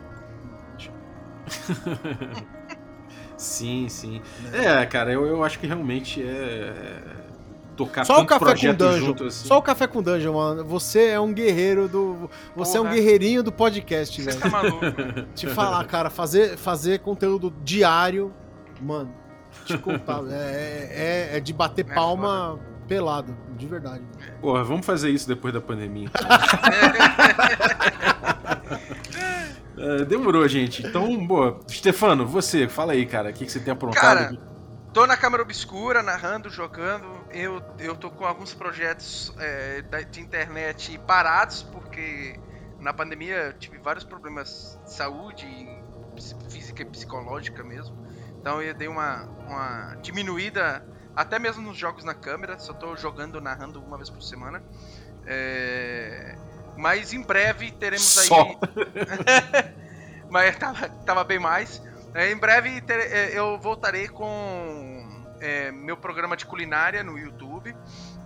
[3.41, 4.21] Sim, sim.
[4.53, 7.01] É, cara, eu, eu acho que realmente é.
[7.75, 8.97] Tocar Só o café com dungeon.
[9.05, 9.47] junto assim.
[9.47, 10.65] Só o café com dungeon, mano.
[10.65, 12.29] Você é um guerreiro do.
[12.55, 12.95] Você é um Porra.
[12.95, 14.41] guerreirinho do podcast, Você velho.
[14.41, 14.85] tá maluco.
[15.33, 18.33] Te falar, cara, fazer, fazer conteúdo diário,
[18.81, 19.11] mano,
[19.65, 24.03] te contar, é, é, é de bater É palma pelado, de verdade.
[24.41, 26.09] Porra, vamos fazer isso depois da pandemia.
[29.77, 30.85] É, demorou, gente.
[30.85, 31.59] Então, boa.
[31.67, 33.31] Stefano, você, fala aí, cara.
[33.31, 34.01] O que, que você tem aprontado?
[34.01, 34.37] Cara,
[34.93, 37.07] Tô na câmera obscura, narrando, jogando.
[37.33, 42.39] Eu, eu tô com alguns projetos é, de internet parados, porque
[42.79, 45.45] na pandemia eu tive vários problemas de saúde,
[46.49, 47.95] física e psicológica mesmo.
[48.39, 50.83] Então eu dei uma, uma diminuída,
[51.15, 52.57] até mesmo nos jogos na câmera.
[52.59, 54.61] Só tô jogando, narrando uma vez por semana.
[55.25, 56.35] É,
[56.75, 58.27] Mas em breve teremos aí.
[58.27, 58.59] Só.
[60.29, 61.81] Mas tava, tava bem mais.
[62.13, 64.90] É, em breve ter- é, eu voltarei com
[65.41, 67.75] é, meu programa de culinária no YouTube.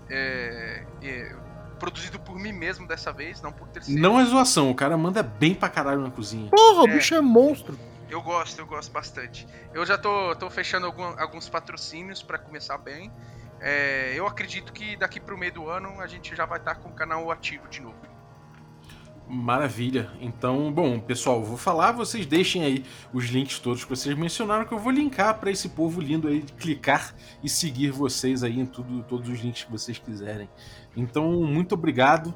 [0.09, 1.35] é, é,
[1.79, 3.99] produzido por mim mesmo dessa vez, não por terceiro.
[3.99, 6.49] Não é zoação, o cara manda bem pra caralho na cozinha.
[6.51, 6.93] Porra, o É.
[6.93, 7.77] bicho é monstro.
[8.09, 9.47] Eu gosto, eu gosto bastante.
[9.73, 13.11] Eu já tô, tô fechando algum- alguns patrocínios pra começar bem.
[13.59, 16.89] É, eu acredito que daqui pro meio do ano a gente já vai estar com
[16.89, 17.97] o canal ativo de novo.
[19.27, 20.11] Maravilha.
[20.21, 24.71] Então, bom, pessoal, vou falar, vocês deixem aí os links todos que vocês mencionaram que
[24.71, 29.03] eu vou linkar pra esse povo lindo aí clicar e seguir vocês aí em tudo,
[29.03, 30.47] todos os links que vocês quiserem.
[30.95, 32.35] Então, muito obrigado.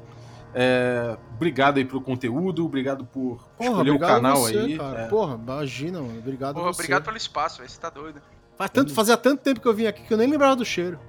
[0.52, 4.76] É, obrigado aí pelo conteúdo, obrigado por Porra, escolher o obrigado canal a você, aí.
[4.76, 5.00] cara.
[5.02, 5.06] É.
[5.06, 6.18] Porra, imagina, mano.
[6.18, 6.80] Obrigado Pô, a você.
[6.80, 8.20] obrigado pelo espaço, você tá doido.
[8.58, 10.98] Faz tanto, fazia tanto tempo que eu vim aqui que eu nem lembrava do cheiro.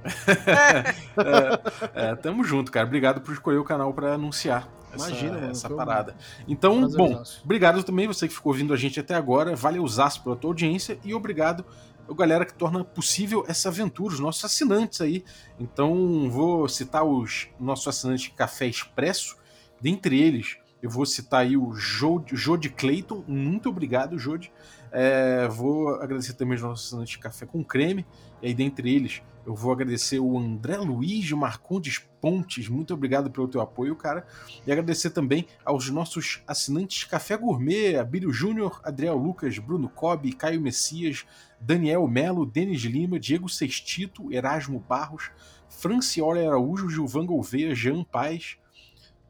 [1.93, 2.86] É, tamo junto, cara.
[2.86, 6.15] Obrigado por escolher o canal pra anunciar essa, Imagina, mano, essa foi um parada.
[6.47, 7.41] Então, bom, Prazerzaço.
[7.43, 9.55] obrigado também você que ficou ouvindo a gente até agora.
[9.55, 11.65] Valeuzaço pela tua audiência e obrigado
[12.09, 15.23] a galera que torna possível essa aventura, os nossos assinantes aí.
[15.59, 19.37] Então, vou citar os nossos assinantes Café Expresso.
[19.79, 23.23] Dentre eles, eu vou citar aí o Jode Clayton.
[23.27, 24.51] Muito obrigado, Jode.
[24.91, 28.05] É, vou agradecer também os nossos assinantes de Café com Creme.
[28.41, 32.67] E aí, dentre eles, eu vou agradecer o André Luiz Marcondes Pontes.
[32.67, 34.25] Muito obrigado pelo teu apoio, cara.
[34.67, 40.61] E agradecer também aos nossos assinantes Café Gourmet, Abílio Júnior, Adriel Lucas, Bruno Cobb, Caio
[40.61, 41.25] Messias,
[41.59, 45.31] Daniel Melo, Denis Lima, Diego Sextito, Erasmo Barros,
[45.69, 48.57] Franciola Araújo, Gilvan Gouveia, Jean Paz,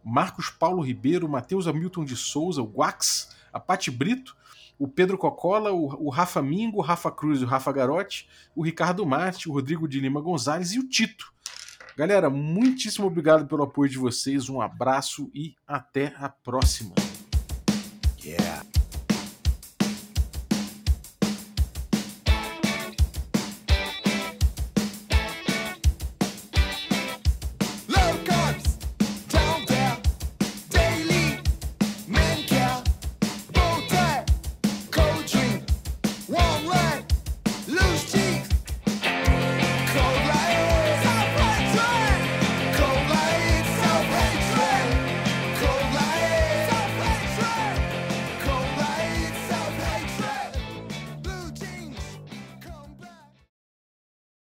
[0.03, 4.36] Marcos Paulo Ribeiro, Matheus Hamilton de Souza, o Guax, a Pati Brito,
[4.82, 9.06] o Pedro Cocola, o, o Rafa Mingo, o Rafa Cruz o Rafa Garotti, o Ricardo
[9.06, 11.32] Marte, o Rodrigo de Lima Gonzalez e o Tito.
[11.96, 16.96] Galera, muitíssimo obrigado pelo apoio de vocês, um abraço e até a próxima.